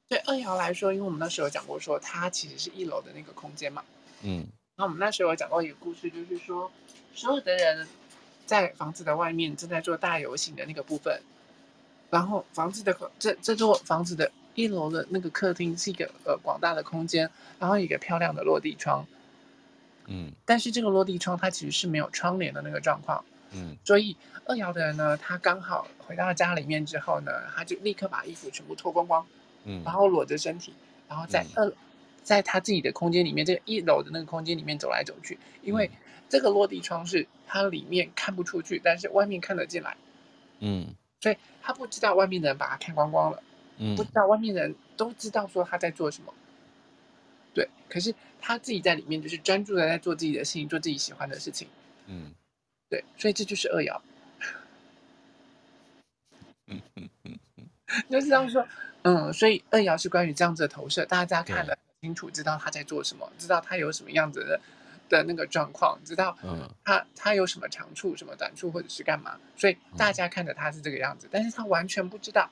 [0.09, 3.85] 对二爻来说，因为我们那时候有讲过说，它其实是一楼的那个空间嘛。
[4.23, 4.45] 嗯，
[4.75, 6.69] 那我们那时候有讲过一个故事，就是说
[7.15, 7.87] 所有的人
[8.45, 11.23] 在房子的外面正在做大游行的那个部分，
[12.11, 17.31] 然后房子的这这座房子的一楼的那个客厅是一个呃广大的空间，
[17.61, 19.07] 然后一个漂亮的落地窗。
[20.07, 23.25] 嗯，但是这个落地窗它其实是没有窗帘的那个状况。
[23.53, 29.27] 嗯，所以二爻的人呢，他刚好回到家里面之后呢，他就立刻把衣服全部脱光光，
[29.65, 30.75] 嗯，然后裸着身体，
[31.09, 31.75] 然后在二，嗯、
[32.23, 35.91] 在他自己的空间里面，这个一楼的那个空间里面走来走去，因为
[36.29, 39.97] 这个落地窗是他里面看不出去，但是外面看得进来，
[40.61, 43.43] 嗯，所以他不知道外面的人把他看光光了，
[43.79, 46.35] 嗯，不知道外面的人都知道说他在做什么，
[47.55, 51.67] 对，可是他自己在里面就是专注的在做自己的事情，做自己喜欢的事情，
[52.07, 52.35] 嗯。
[52.89, 54.01] 对，所以这就是二爻。
[56.67, 57.67] 嗯嗯嗯嗯，
[58.11, 58.67] 就是这样说，
[59.03, 61.79] 嗯，所以二爻是关于这样子的投射，大家看得很
[62.09, 64.61] 清楚，知道他在做什么，知道他有什么样子的
[65.09, 66.37] 的那个状况，知道
[66.85, 72.51] 他他有什么长处、什么短处，或者是干嘛，所以大家看着他是这个样子，但是他完全不知道，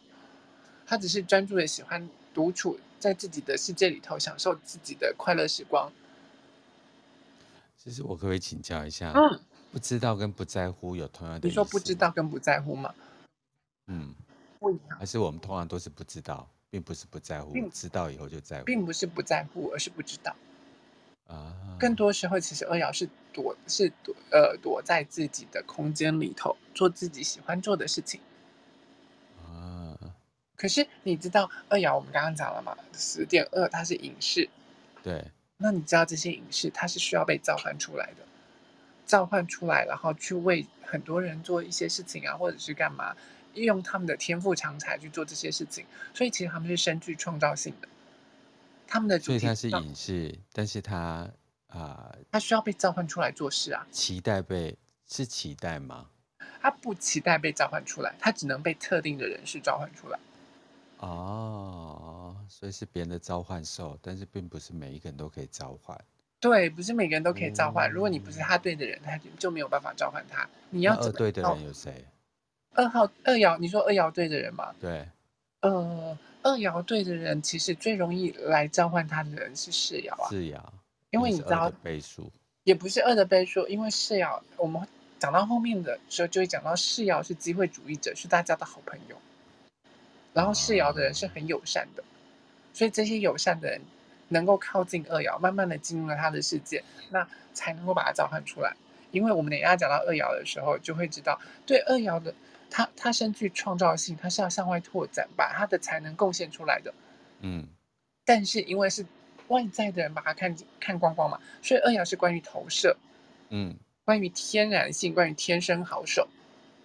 [0.87, 5.93] 他只是专注的喜欢独处在自己的世界里头，享受自己的快乐时光。
[7.77, 9.13] 其实我可不可以请教一下？
[9.15, 9.41] 嗯。
[9.71, 11.47] 不知道跟不在乎有同样的。
[11.47, 12.95] 你说不知道跟不在乎吗？
[13.89, 14.15] 嗯，
[14.59, 14.99] 不一样。
[14.99, 18.65] 还是我们通常都是不知道，并不是不在乎，知道以后就在乎。
[18.65, 20.35] 并不是不在乎，而是不知道。
[21.27, 21.55] 啊。
[21.79, 28.21] 更多时候，其实二爻是躲，是躲，呃，躲在自己的空间里头，做自己喜欢做的事情。
[29.45, 29.99] 啊。
[30.57, 34.49] 可是你知道二爻，我们刚刚讲了嘛，十点二它是隐士。
[35.03, 35.31] 对。
[35.59, 38.26] 那你知道这些隐士，它是需要被召唤出来的。
[39.07, 43.17] 召唤出来，然后去为很多人做一些事情啊，或者是干嘛，
[43.55, 45.87] 利用他们的天赋长才去做这些事情。
[46.13, 47.89] 所以其实他们是深具创造性的。
[48.87, 51.31] 他们的所以他是隐士，但是他
[51.69, 53.87] 啊，呃、他需要被召唤出来做事啊。
[53.91, 54.77] 期待被
[55.07, 56.11] 是期待吗？
[56.61, 60.19] 他不期待被召唤出来，他只能被特定的人士召唤出来。
[60.99, 65.99] 哦，所以是别人的召唤兽，但是并不是每一个人都可以召唤。
[66.49, 67.91] 对，不是每个人都可以召唤。
[67.91, 70.49] 如果你不是他对的人，他就就没有办法召唤他。
[70.71, 72.05] 你要二对的人有谁？
[72.75, 74.75] 二号二爻，你说二爻对的人吗？
[74.81, 75.07] 对。
[75.63, 80.29] 呃，二爻对的人，其实最容易来召唤他的人是世爻啊。
[80.29, 80.61] 世爻，
[81.11, 82.31] 因为你知道倍数，
[82.65, 84.87] 也不是二的倍数，因为世爻，我们
[85.19, 89.17] 讲到后面的时候就会讲到世爻是机会主义者，是大家的好朋友。
[90.35, 92.05] 然后世爻的人是很友善的，
[92.75, 93.81] 所以这些友善的人
[94.29, 98.75] 能够靠近二爻，慢慢的进入了他的世界，那才能够把他召唤出来。
[99.13, 102.35] 因为我们等一下讲到二爻的时候，就会知道，对二爻的
[102.69, 106.93] 他，他身具创造性，他是要向外拓展，把他的才能贡献出来的。
[107.41, 107.67] 嗯，
[108.25, 109.07] 但是因为是
[109.49, 112.97] 外在的人把他看看光光嘛，所以二爻是关于投射，
[113.51, 113.75] 嗯，
[114.05, 116.29] 关于天然性，关于天生好手，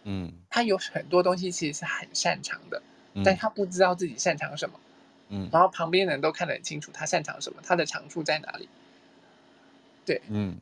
[0.04, 2.82] 嗯，他有很多东西其实是很擅长的，
[3.14, 4.80] 嗯、但他不知道自己擅长什么，
[5.32, 8.70] 嗯，然后旁边人都看得很清楚，他擅长什么，他的长处在哪里，
[10.06, 10.60] 对，嗯。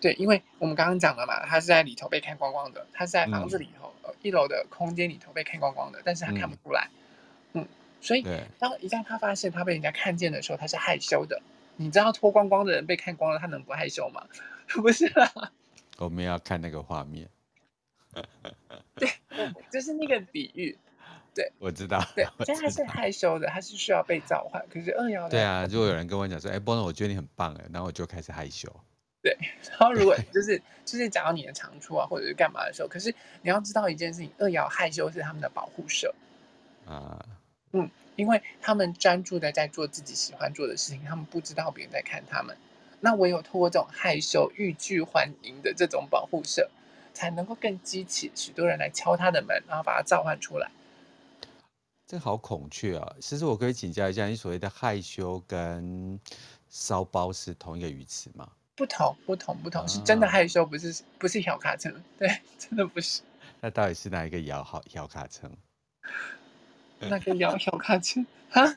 [0.00, 6.88] 对，因为我们刚刚讲了嘛，他是在里头被看光光的，他是在房子里头，嗯、一楼的空间里头被看光光的，但是他看不出来，
[7.54, 7.68] 嗯，嗯，
[8.00, 8.22] 所以
[8.60, 11.42] 当一旦他发现他被人家看见的时候，他是害羞的。
[11.76, 14.24] 你知道脱光光的人被看光了，他能不害羞吗？
[14.70, 15.52] 不是啦，
[15.96, 17.28] 我们要看那个画面，
[18.94, 19.08] 对，
[19.72, 20.78] 就是那个比喻，
[21.38, 28.68] 对，我知道，对， 现在他是害羞的，他是需要被召唤，可是二爻的，对啊，如果有人跟我讲说，哎，波诺，我觉得你很棒哎，然后我就开始害羞。
[29.22, 29.36] 对，
[29.70, 36.12] 然后如果就是就是讲到你的长处啊，或者是干嘛的时候，可是你要知道一件事情，二爻害羞是他们的保护色
[36.84, 37.24] 啊，
[37.72, 42.56] 嗯，因为他们专注的在做自己喜欢做的事情，他们不知道别人在看他们。
[42.98, 46.68] 那唯有透过这种害羞、欲拒还迎的这种保护色，
[47.14, 50.68] 才能够更激起许多人来敲他的门，然后把他召唤出来。
[52.08, 53.14] 这好孔雀啊！
[53.20, 56.18] 其实我可以请教一下，你所谓的害羞跟
[56.66, 58.50] 骚包是同一个语词吗？
[58.74, 63.20] 不同，不同，不同，是真的害羞，不是，不是小卡车，对，真的不是。
[63.60, 65.50] 那到底是哪一个摇好摇卡车？
[66.98, 68.74] 那个摇小卡车啊？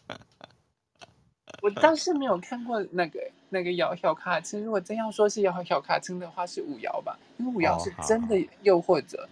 [1.62, 3.18] 我倒是没有看过那个
[3.48, 4.60] 那个摇小卡车。
[4.60, 7.18] 如果真要说是摇小卡车的话，是五爻吧？
[7.38, 9.26] 因为五爻是真的诱惑者。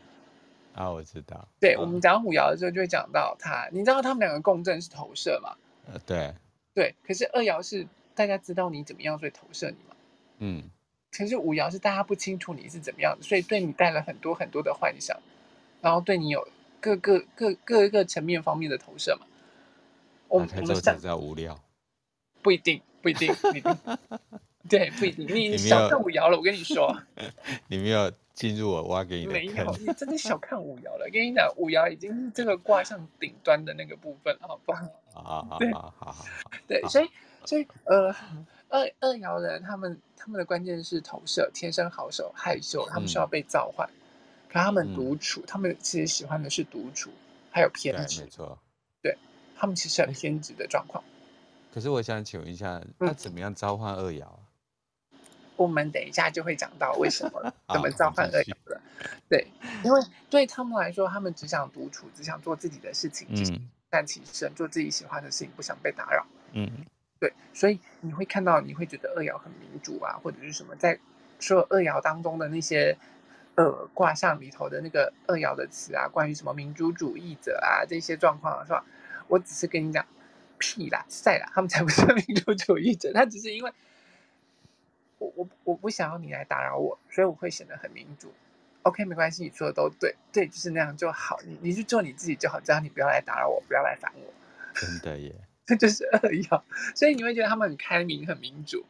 [0.77, 1.49] 啊，我知道。
[1.59, 3.69] 对，我们讲五爻的时候，就会讲到他。
[3.73, 5.57] 你知道他们两个共振是投射吗？
[5.93, 6.35] 呃，对。
[6.75, 7.87] 对，可是二爻是。
[8.17, 9.95] 大家知道你怎么样，所以投射你嘛？
[10.39, 10.71] 嗯，
[11.13, 15.15] 可是五爻是大家不清楚你是怎么样的，所以对你带了很多很多的幻想，
[15.83, 16.49] 然后对你有
[16.81, 19.27] 各个各各一个层面方面的投射嘛。
[20.29, 21.63] 我们我们才知道无聊，
[22.41, 23.79] 不一定，不一定，不一定，
[24.67, 25.27] 对，不一定。
[25.27, 26.99] 你你小看五爻了，我跟你说，
[27.69, 31.11] 你没有进入我挖给你的，没有，你真的小看五爻了。
[31.13, 34.83] 跟你讲，五爻已经是这个卦象顶端的那个部分了，好不好？
[35.13, 36.25] 好好好好好，
[36.69, 37.09] 对，所以。
[37.49, 38.13] 所以，呃，
[38.69, 43.89] 二二爻人他们他们的关键是投射，天生好手，害羞，他们需要被召唤。
[43.89, 44.03] 嗯、
[44.49, 47.09] 可他们独处，嗯、他们其实喜欢的是独处，
[47.53, 48.23] 还有偏执。
[48.23, 48.59] 没错，
[49.01, 49.17] 对，
[49.55, 51.05] 他们其实很偏执的状况。
[51.73, 54.25] 可是我想请问一下，那怎么样召唤二爻？
[54.25, 54.46] 嗯、
[55.57, 58.81] 我们等一下就会讲到为什么 怎么召唤二爻了。
[59.29, 59.47] 对，
[59.85, 60.01] 因为
[60.31, 66.27] 对他们来说，他们只想独处，只想做自己的事情，嗯，站起身做自己喜欢的事情，不想被打扰。
[66.53, 66.71] 嗯。
[67.19, 70.99] 对，所以你会看到，你会觉得二爻很民主啊，或者是什么，在
[71.41, 72.97] 说二爻当中的那些
[73.55, 78.85] 呃卦象里头的那个二爻的词啊，关于什么民主主义者啊这些状况，是吧？
[79.29, 80.05] 我只是跟你讲，
[80.59, 83.73] 屁啦， 赛啦，他们才不是 民主主义者，他只是因为
[85.19, 88.33] 我我我不想要你来打扰我，所以我会显得很民主。
[88.83, 94.33] OK，没关系，你说的都对，对，就是那样就好，你你去做你自己就好，只要你不要来打扰我，不要来烦我。
[94.75, 95.35] 真的耶。
[95.67, 96.63] 这 就是二爻，
[96.95, 98.85] 所以你会觉得他们很开明、很民主。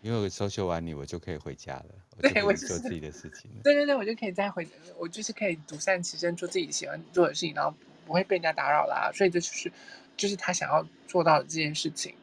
[0.00, 1.86] 因为我收修完你，我就可以回家了。
[2.20, 3.48] 对，我就做自己的事情。
[3.62, 4.66] 对对对，我就可以再回，
[4.96, 7.72] 我就是可以独善其身，做自己喜欢做的事情，然后
[8.04, 9.12] 不会被人家打扰啦。
[9.14, 9.72] 所以这就是，
[10.16, 12.14] 就是他想要做到的这件事情。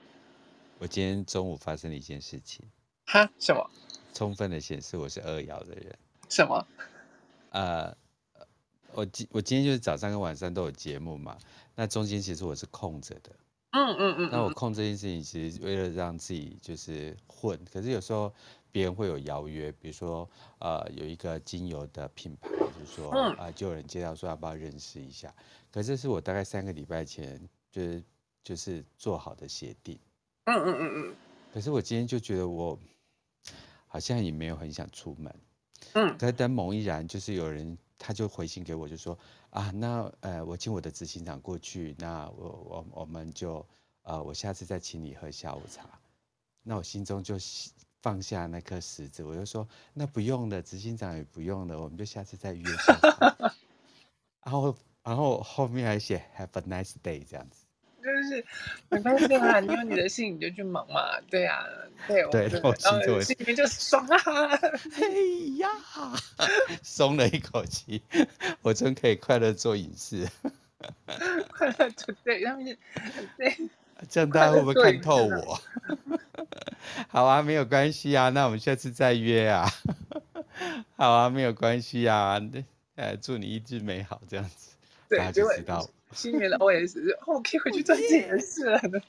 [0.80, 2.66] 我今天中午发生了一件事情。
[3.06, 3.30] 哈？
[3.39, 3.70] 什么？
[4.14, 5.97] 充分的显示我是二爻的人。
[6.30, 6.66] 什么？
[7.51, 7.95] 呃，
[8.93, 11.38] 我今我今天就是早上跟晚上都有节目嘛，
[11.76, 13.32] 那中间其实我是空着的。
[13.72, 18.34] 嗯嗯嗯，那我空这件事情，其实为了让自己就是混，可是有时候
[18.72, 20.30] 别人会有邀约，比如说
[20.60, 25.34] 呃有一个精油的品牌，就是说啊、呃、就有人介绍说要不要认识一下，
[25.72, 27.38] 可是这是我大概三个礼拜前
[27.70, 28.03] 就是
[28.43, 29.99] 就是做好的协定。
[30.45, 31.16] 嗯嗯嗯嗯，
[31.53, 32.80] 可是我今天就觉得我
[33.96, 35.34] 好像也没有很想出门。
[35.93, 39.18] 嗯，可是等猛一然就是有人他就回信给我，就说。
[39.52, 43.66] 啊，那呃，我请我的执行长过去，那我我我们就
[44.02, 45.88] 呃，我下次再请你喝下午茶。
[46.62, 47.38] 那我心中就
[48.02, 53.00] 放下那颗石子，我就说那不用了，执行长也不用了，我们就下次再约下。
[54.43, 57.64] 然后然后后面还写 Have a nice day 这样子。
[58.06, 58.45] 就是
[58.89, 61.68] 没关系啦，你有你的信你就去忙嘛，对呀、啊，
[62.08, 62.76] 对，对，然后
[63.22, 64.18] 心里面就爽啊，
[65.01, 65.08] 哎
[65.58, 65.70] 呀，
[66.84, 68.01] 松了一口气，
[68.62, 70.28] 我真可以快乐做影视，
[71.49, 72.74] 快乐做对，他们就
[73.38, 73.58] 对，
[74.08, 75.60] 这样大家会不会看透我？
[77.10, 79.68] 好啊，没有关系啊，那我们下次再约啊，
[80.95, 82.39] 好啊，没有关系啊，
[82.95, 84.76] 呃，祝你一直美好，这样子，
[85.10, 85.89] 对，大家就知道。
[86.16, 88.99] 新年的 OS，哦，可以回去做自己的事了呢。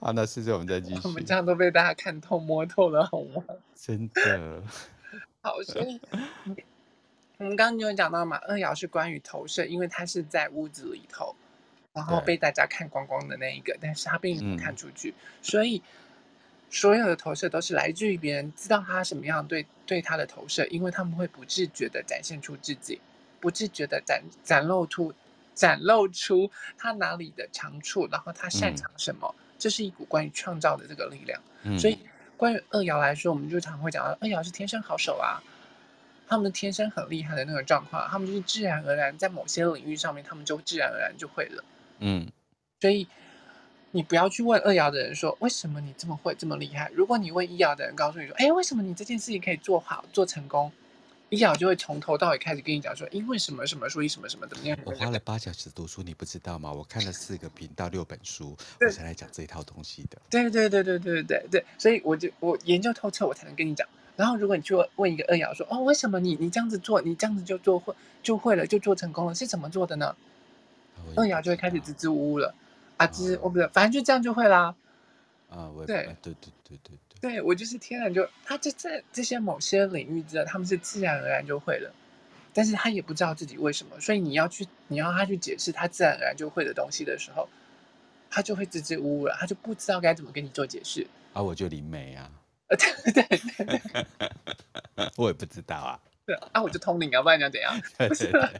[0.00, 1.00] 好，那试试我们再继续。
[1.04, 3.44] 我们这样都被大家看透、摸透了，好吗？
[3.76, 4.62] 真的。
[5.42, 6.00] 好，所以
[7.38, 11.34] 我们刚刚就有讲到嘛，二爻是关于投射，因为它是在屋子里头，
[11.92, 15.82] 然后被大家看光光的那一个，但是他并不看出去，嗯、所以
[16.70, 23.00] 所有的投射都是来自于别人，知道他什么样对对他的投射，因为他们会不自觉的展现出自己。
[23.42, 25.12] 不自觉的展展露出，
[25.52, 31.42] 展露出他哪里的长处，然后他擅长什么，嗯、这是一股关于创造的这个力量。
[31.64, 31.98] 嗯、所以，
[32.36, 35.42] 关于二爻来说，我们就常会讲到，二爻是天生好手啊，
[36.28, 41.64] 他们的天生很厉害的那个状况，他们就是自然而然在某些领域上面，他们就自然而然就会了。
[41.98, 42.30] 嗯，
[42.80, 43.08] 所以
[43.90, 46.88] 你不要去问二爻的人说，为什么你这么会这么厉害？
[46.94, 50.72] 如果你问一爻的人，告诉你说，哎，为什么你这件事情可以做好做成功？
[51.32, 54.78] 李想就会从头到尾开始跟你讲说，因为什么什么，所以什么什么怎么样。
[54.84, 56.70] 我花了八小时读书，你不知道吗？
[56.70, 60.18] 我看了四个频道六本书，我才来讲这一套东西的。
[60.28, 63.88] 对对对对对对对，所以我就我研究透彻，我才能跟你讲。
[64.14, 70.14] 然后如果你去问一个二爻说，哦，为什么你你这样子做，你这样子就做会就会了，就做成功了，是怎么做的呢？
[71.16, 72.54] 二爻就会开始支支吾吾了，
[72.98, 74.74] 啊支，我不知道，反正就这样就会啦。
[75.48, 76.98] 啊，我对对对对对。
[77.22, 81.94] 对，我就是天然就他就在这些某些领域知道，他们是自然而然就会了，
[82.52, 87.48] 但是他也不知道自己为什么，所以你要去你要他去解释他自然而然就会的东西的时候，
[88.28, 91.06] 他就会支支吾吾了，他就不知道该怎么跟你做解释。
[91.32, 92.28] 啊，我就灵媒啊，
[92.68, 92.76] 对
[93.12, 93.80] 对对对，
[95.16, 97.80] 我也不知道啊，对啊，我就通灵啊，不然你要怎样？
[97.98, 98.50] 对对对，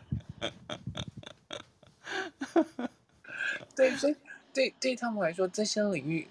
[3.91, 4.15] 对，所以
[4.55, 6.29] 对对他们来说，这些领域。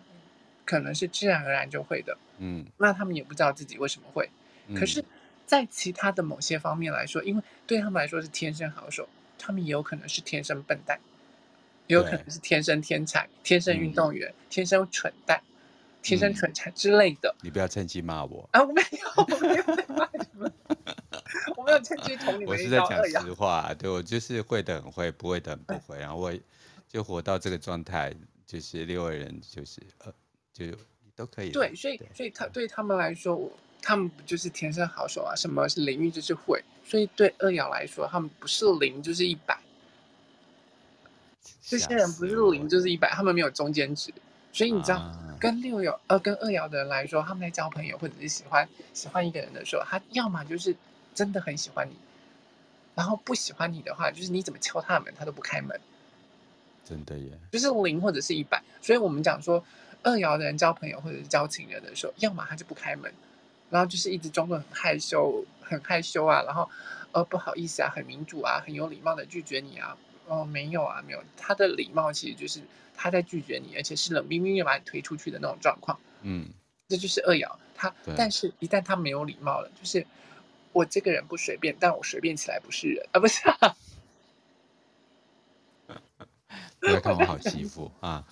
[0.71, 4.29] 可能是自然而然就会的，嗯，那他们也不知道自己为什么会。
[4.67, 5.03] 嗯、可是，
[5.45, 10.97] 在其他的某些方面来说，因为对他们来说是天生好手，他们也有可能是天生笨蛋，
[11.87, 15.43] 也有可能是天生天才、天生运动员、嗯、天生蠢蛋、
[16.01, 17.35] 天生蠢材之类的。
[17.41, 18.61] 你不要趁机骂我啊！
[18.63, 20.53] 我没有，我没有在骂你们，
[21.57, 22.47] 我没有趁机捅你们。
[22.47, 26.33] 我是在讲实话，对，我就是会的很会，不会的很不会，然后我
[26.87, 28.15] 就活到这个状态，
[28.45, 30.13] 就是六个人，就是呃。
[30.53, 30.65] 就
[31.15, 31.51] 都可以。
[31.51, 33.49] 对，所以所以他对他们来说，
[33.81, 35.35] 他们不就是天生好手啊？
[35.35, 36.63] 什么是领域就是会。
[36.83, 39.57] 所以对二爻来说，他们不是零就是一百。
[41.61, 44.13] 这些人不是零就是一百，他们没有中间值。
[44.51, 50.75] 所以你知道，啊、跟六爻呃跟二爻的人来说，他们在交朋友或者是喜欢喜欢一个人的时候，他要么就是
[51.15, 51.95] 真的很喜欢你，
[52.93, 55.79] 然后不喜欢你的话，就是你怎么敲他的门，他都不开门。
[56.83, 57.29] 真的耶。
[57.51, 58.61] 就是零或者是一百。
[58.81, 59.63] 所以我们讲说。
[60.03, 63.11] 二爻的人交朋友或者是交情人的时候，要么他就不开门，
[63.69, 66.69] 然后就是一直装作很害羞、很害羞啊，然后
[67.11, 69.97] 呃不好意思啊，很民主啊，很有礼貌的拒绝你啊。
[70.27, 72.61] 哦，没有啊，没有，他的礼貌其实就是
[72.95, 75.99] 他在拒绝你，而且是冷冰冰的把你推出去的那种状况。
[76.21, 76.47] 嗯，
[76.87, 77.51] 这就是二爻。
[77.75, 80.05] 他，但是一旦他没有礼貌了，就是
[80.71, 83.75] 我这个人不随便，但我随便起来不是人啊，不是啊。
[86.81, 88.25] 不要看我好欺负啊，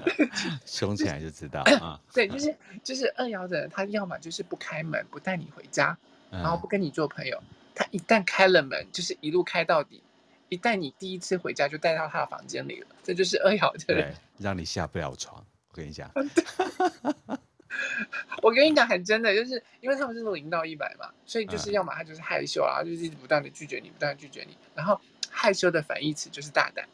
[0.66, 1.98] 凶起来就知道啊。
[2.12, 5.96] 对，就是就是二爻的人，他要么就是不开门，不带你回家，
[6.30, 7.42] 然后不跟你做朋友。
[7.74, 10.02] 他一旦开了门，就是一路开到底。
[10.50, 12.86] 一旦你第一次回家，就带到他的房间里了。
[13.02, 15.44] 这就是二爻的人，让你下不了床。
[15.70, 16.08] 我跟你讲，
[18.42, 24.56] 我跟你讲，很真的，就是因为他们是零到一百嘛，所以就是要么他就是害羞啊，就是一直不断的拒绝你，不断的拒绝你。
[24.74, 25.00] 然后
[25.30, 26.86] 害羞的反义词就是大胆。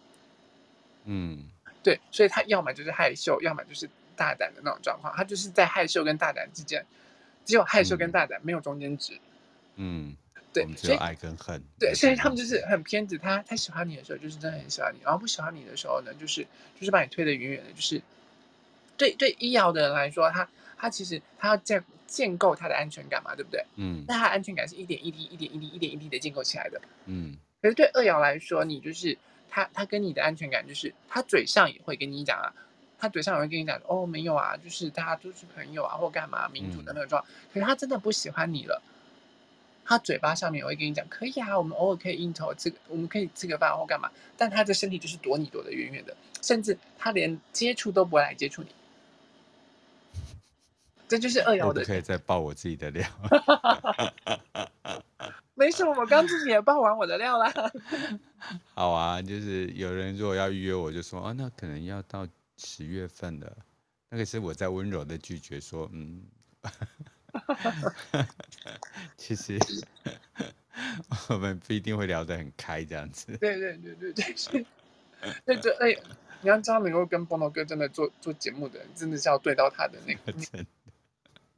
[1.13, 1.43] 嗯，
[1.83, 5.13] 对，所以他要么就是害羞，要么就是大胆的那种状况。
[5.17, 6.87] 他就是在害羞跟大胆之间，
[7.45, 9.19] 只有害羞跟大胆，嗯、没有中间值。
[9.75, 10.15] 嗯，
[10.53, 11.61] 对，只有爱跟恨。
[11.81, 13.19] 对，所以他们就是很偏执。
[13.19, 16.47] 他他喜欢你的时候，就是真的很喜欢你；然后不喜欢你的时候呢，就是
[16.79, 17.73] 就是把你推得远远的。
[17.73, 18.01] 就是
[18.97, 20.49] 对对，一爻的人来说，他
[20.79, 23.67] 他其实他要建建构他的安全感嘛，对不对？
[23.75, 26.81] 嗯，那他的安全感是一点一滴、一点一滴、一点一滴的建构起来的。
[27.07, 29.19] 嗯，可是对二爻来说，你就是。
[29.51, 32.53] 他他跟你的安全感就是，他嘴上也会跟你讲啊，
[32.99, 37.23] 他嘴上也会跟你讲哦，没有啊，就是大家都是朋友啊，或干嘛民主的那种状。
[37.23, 38.81] 嗯、可是他真的不喜欢你了，
[39.85, 48.69] 他嘴巴上面我会跟你讲，可以啊，我们偶尔可以应酬，这个我们可以吃个饭或干嘛，但他的身体就是躲你躲得远远的，甚至他连接触都不会来接触你。
[51.09, 51.85] 这就是二爻的。
[51.85, 53.05] 可以再爆我自己的料。
[55.61, 57.53] 没什么，我刚自己也爆完我的料啦。
[58.73, 63.55] 好啊，就是有人如果要预约，我就说啊，那可能要到十月份了。
[64.09, 66.23] 那个是我在温柔的拒绝说，嗯，
[69.19, 69.59] 其实
[71.29, 73.37] 我们不一定会聊得很开这样子。
[73.37, 74.65] 对对对对对，是。
[75.45, 75.95] 那这哎，
[76.41, 80.33] 你要知道能够跟波诺哥真的做做节目的人，真的是要对到他的那个。
[80.41, 80.67] 真的。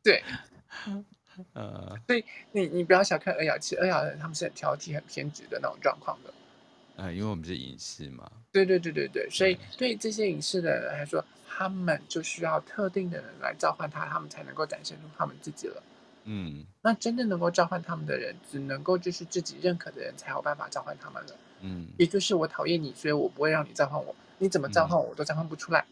[0.02, 0.24] 对。
[1.54, 6.32] 呃，所以你你不要小看二爻，其实二爻的人他们是很挑剔、很偏执的那种状况的。
[6.96, 8.30] 呃，因为我们是隐士嘛。
[8.52, 15.82] 对对对对对，所以对这些隐士的人来说，他们就需要特定的人来召唤他，他们才能够展现出他们自己了。
[16.24, 21.36] 嗯，那真正能够召唤他们的人，只能够就是自己认可的人才有办法召唤他们了。
[21.62, 25.84] 嗯，也就是我讨厌你，所以我不会让你召唤我，你怎么召唤我，我都召唤不出来。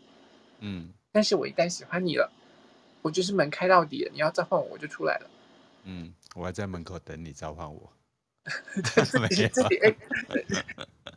[0.59, 2.31] 嗯，但是我一旦喜欢你了。
[3.03, 5.31] 我就是门开到底了，你要召唤我，我就出来了。
[5.85, 7.93] 嗯，我还在门口等你召唤我。
[8.73, 9.95] 自己自己哎，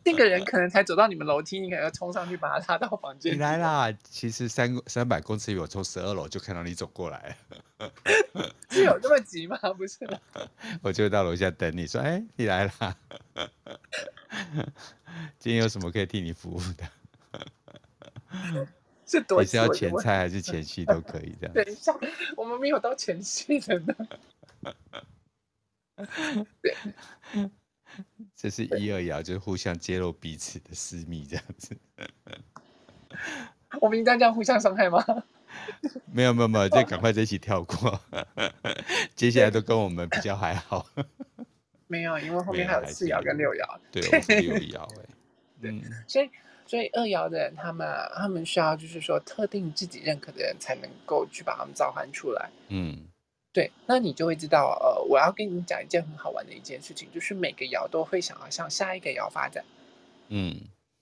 [0.03, 3.34] 那个人可能才走到你们楼梯，你可能要冲上去把他拉到房间。
[3.34, 3.89] 你来啦！
[4.03, 7.38] 其实三三百公尺远，我从十二楼就看到你走过来。
[8.69, 9.57] 是有这么急吗？
[9.77, 9.99] 不是。
[10.84, 12.97] 我就到楼下等你，说：“哎、欸，你来啦！
[15.39, 16.84] 今天有什么可以替你服务的？”
[19.20, 21.53] 你是要前菜还是前戏都可以这样。
[21.55, 21.93] 等一下，
[22.36, 23.95] 我们没有到前戏的呢。
[26.61, 26.76] 对，
[28.36, 31.78] 这是一二爻，就是互相揭露彼此的私密这样子。
[33.80, 35.03] 我们应该这样互相伤害吗？
[36.11, 38.01] 没有没有没有，就赶快在一起跳过。
[39.16, 40.88] 接下来都跟我们比较还好。
[41.88, 43.80] 没有，因为后面还有四爻跟六爻。
[43.91, 45.05] 对， 我是六爻哎。
[45.61, 46.30] 对，所以。
[46.66, 52.49] 所以二爻的人，他们他们需要就是说特定自己认可的人才能够去把他们召唤出来。
[52.70, 52.97] 嗯，
[53.51, 59.64] 对，那你就会知道，呃，我要跟你讲一件很好玩的一件事情，就是每个爻都会想要向下一个爻发展。
[60.30, 60.55] 嗯，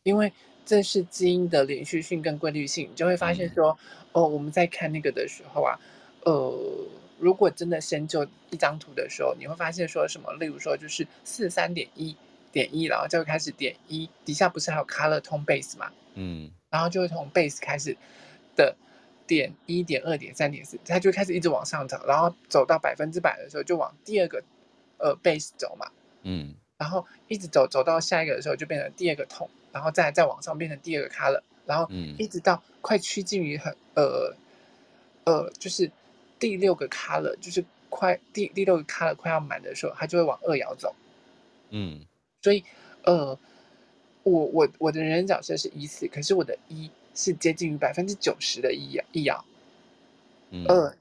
[0.03, 0.33] 因为
[0.65, 3.77] 这是基因的连续性跟规律性，你就会发现说，
[4.13, 5.79] 嗯、哦，我们在看那个的时候啊，
[6.25, 6.87] 呃，
[7.19, 10.33] 如果真的先就一张图的时候，你会发现说什么？
[10.33, 12.17] 例如说，就是四三点一。
[12.51, 15.91] 点一，然后就会开始点一，底下不是还有 color tone base 嘛？
[16.15, 17.95] 嗯，然后就会从 base 开始
[18.55, 18.75] 的
[19.25, 24.43] 点一点二点三点四，它就开始一直往上走，然后走到百分之百的时候就往第二个
[24.97, 25.89] 呃 base 走嘛。
[26.23, 31.87] 嗯，然后一直走走到下一个的时候就变成第二个 tone，然后再再往上变成第二个 color，然后
[32.17, 34.35] 一直到快趋近于很呃
[35.23, 35.89] 呃就是
[36.37, 40.93] 第六个 color，就是快第第六个 color 快要满的时候，它就会往二摇走。
[41.69, 42.01] 嗯。
[42.41, 42.63] 所以，
[43.03, 43.37] 呃，
[44.23, 49.39] 我我我的人生角色是一四，可是我的一是接近于百分之九十的一爻一爻，
[50.49, 50.95] 嗯，呃，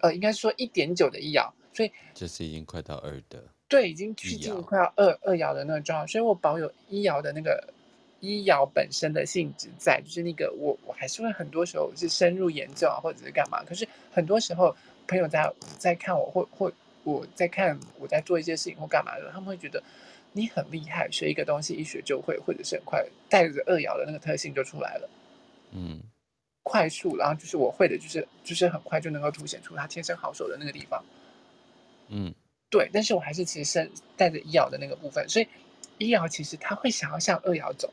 [0.00, 7.72] 呃，应该说一点九的一爻，所以这是已经快到二的，对，已经趋近快要二二爻的那个状态，所以我保有一爻的那个
[8.20, 14.76] 一爻本身的性质在，就是那个我我还是会很多时候是深入研究啊，或者是干嘛，可是很多时候
[15.08, 16.70] 朋友在在看我或或
[17.04, 19.82] 我在看我在做一些事情或干嘛的，他们会觉得。
[20.32, 25.10] 你很厉害，学一个东西一学就会，或者是很快带着二爻的那个特性就出来了。
[25.72, 26.00] 嗯，
[26.62, 31.04] 快速，然后就是我会的，就是就是很快就能够凸显出他天生好手的那个地方。
[32.08, 32.34] 嗯，
[32.70, 35.46] 对，但是我还是其实是带着一爻的那个部分，所以
[35.98, 37.92] 一爻其实他会想要向二爻走，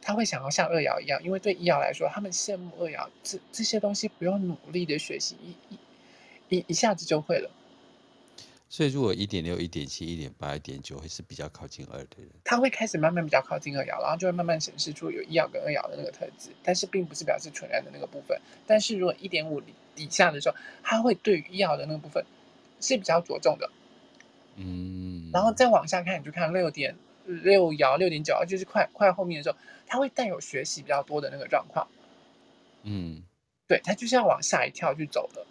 [0.00, 7.50] 他会想要像二爻一样，因为对一爻来说，他们羡慕二爻这这些东西不用努力的学习，一一一一下子就会了。
[8.68, 12.28] 所以，如果一点六、一点七、一点八、一点九，会是比较靠近二的人。
[12.42, 18.40] 他会开始慢慢比较靠近二爻，然后就会慢慢显示出有一爻跟二爻的那个特质，但是并不是表示纯然的那个部分。
[18.66, 19.62] 但是如果一点五
[19.94, 22.26] 以下的时候，他会对于一爻的那个部分
[22.80, 23.70] 是比较着重的。
[24.56, 25.30] 嗯。
[25.32, 29.56] 然后再往下看，你就看六点六爻、六点九爻，就是快快后面的时候，
[29.86, 31.86] 他会带有学习比较多的那个状况。
[32.82, 33.22] 嗯。
[33.68, 35.46] 对，他就是要往下一跳去走的。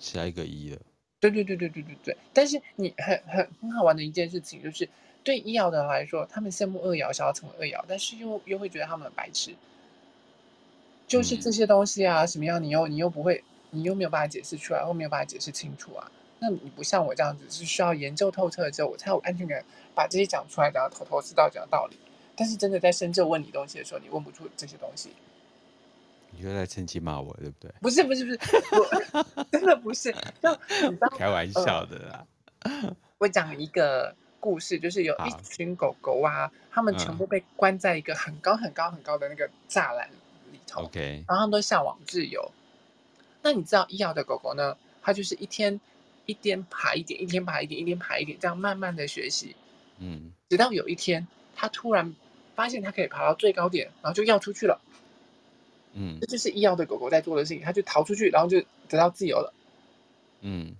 [0.00, 0.80] 下一个一了。
[1.20, 4.88] 对对对对对对对，但是你很很很好玩的一件事情就是，
[5.22, 9.54] 对一爻的人来说，他们羡慕二爻，想要成为二爻，但是又又会觉得他们很白痴，
[11.06, 16.10] 就是这些东西啊，什么样你又你又不会，你又没有办法解释出来，或没有办法解释清楚啊。
[16.40, 21.96] 那你不像我这样子，是需要研究透彻之后，我才有安全感，把这些讲出来，然后头头是道讲道理。
[22.36, 25.10] 但是真的在深究问你东西的时候，你问不出这些东西。
[26.36, 27.70] 你就在趁机骂我，对不对？
[27.80, 28.38] 不是不是不是，
[28.72, 30.12] 我 真的不是。
[30.42, 30.50] 就
[30.90, 32.26] 你开玩笑的啦。
[33.18, 40.08] 我讲一个故事，就是有一群狗狗啊，它们全部被关在一个很高很高很高的那个栅栏
[40.50, 40.82] 里头。
[40.82, 42.50] OK，然后它们都向往自由。
[43.42, 44.76] 那你知道医药的狗狗呢？
[45.02, 45.78] 它就是一天
[46.26, 49.54] 一天爬一点，一天爬一点，一天爬一点，这样慢慢的学习。
[49.98, 52.14] 嗯，直到有一天，它突然
[52.56, 54.80] 发现它可以爬到最高点，然后就要出去了。
[55.94, 59.54] 嗯，这就是一号的狗狗在做的事情，它就逃出去，然后就得到自由了。
[60.42, 60.74] 嗯，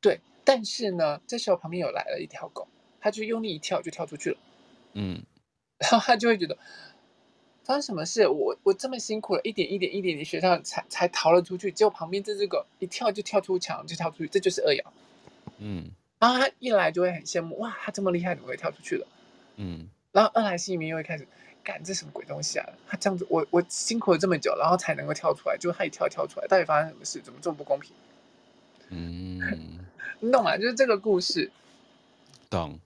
[0.00, 0.20] 对。
[0.44, 2.68] 但是呢，这时候旁边有来了一条狗，
[3.00, 4.36] 它就用力一跳就跳出去了。
[4.92, 5.22] 嗯，
[5.78, 6.58] 然后它就会觉得。
[7.64, 8.28] 发生什么事？
[8.28, 14.84] 我我这么辛苦了，一点一点一点，点学上才才逃了出去，结果旁边这只狗一跳就跳出墙，就跳出去，这就是二爻。
[15.58, 15.90] 嗯，
[16.20, 19.06] 然后它一来就会很羡慕，哇，它这么厉害，怎么会跳出去了？
[19.56, 21.26] 嗯，然后二来心里面又会开始，
[21.66, 22.66] 干这什么鬼东西啊？
[22.86, 27.20] 他这样子，我我辛苦了这么久，然后才能够跳出来，就他一跳跳出来，到底发生什么事？
[27.20, 27.92] 怎么这么不公平？
[28.90, 29.84] 嗯，
[30.20, 30.56] 你懂吗？
[30.56, 31.50] 就是这个故事。
[32.48, 32.78] 懂。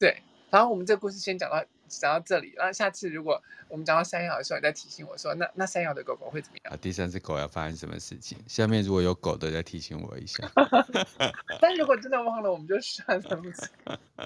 [0.00, 0.20] 对，
[0.50, 1.64] 然后我们这个故事先讲到。
[1.86, 6.74] 讲到这里，然后下次如果我们讲到山羊的时候，你再提醒我说，那那山羊的狗狗会怎么样？
[6.74, 8.36] 啊，第三只狗要发生什么事情？
[8.48, 10.50] 下面如果有狗的，再提醒我一下。
[11.60, 13.42] 但如果真的忘了，我们就算了。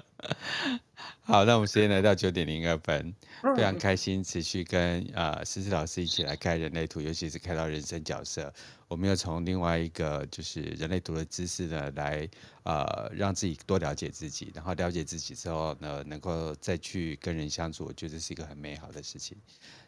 [1.22, 3.14] 好，那我们时间来到九点零二分，
[3.56, 8.52] 非常开心持续跟呃思思老师一起来开人类图，尤其是开到人生角色。
[8.88, 12.28] 我们要从另外一个就是人类图的知识呢，来
[12.64, 19.36] 呃让自己多了解自己，然后了解自己之后呢，能够再去跟人相处，我觉得是一个很美好的事情。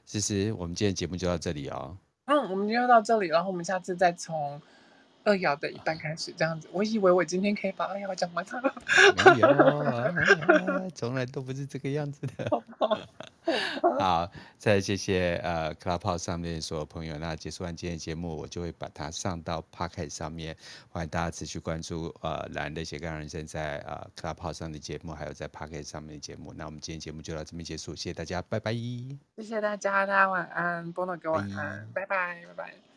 [0.06, 1.96] 思思，我们今天节目就到这里哦。
[2.26, 4.61] 嗯，我们今天就到这里，然后我们下次再从
[5.30, 6.68] 二爻的一半开始，这样子。
[6.72, 8.74] 我以为我今天可以把二爻讲完了，
[9.16, 12.62] 没有，从来都不是这个样子的。
[13.98, 17.16] 好，再谢谢呃 Clubhouse 上面所有朋友。
[17.18, 20.56] 那结束完今天的节目，我就会把它上到 Podcast 上面，
[20.88, 26.52] 欢迎大家持续关注呃懒人的斜杠人生在呃 Clubhouse 上的节目，还有在 Podcast 上面的节目。
[26.54, 28.72] 那我们今天节目就到这边结束，谢谢大家，拜拜。
[28.72, 32.89] 谢谢大家，大家晚安，波诺哥晚安，拜拜，拜拜。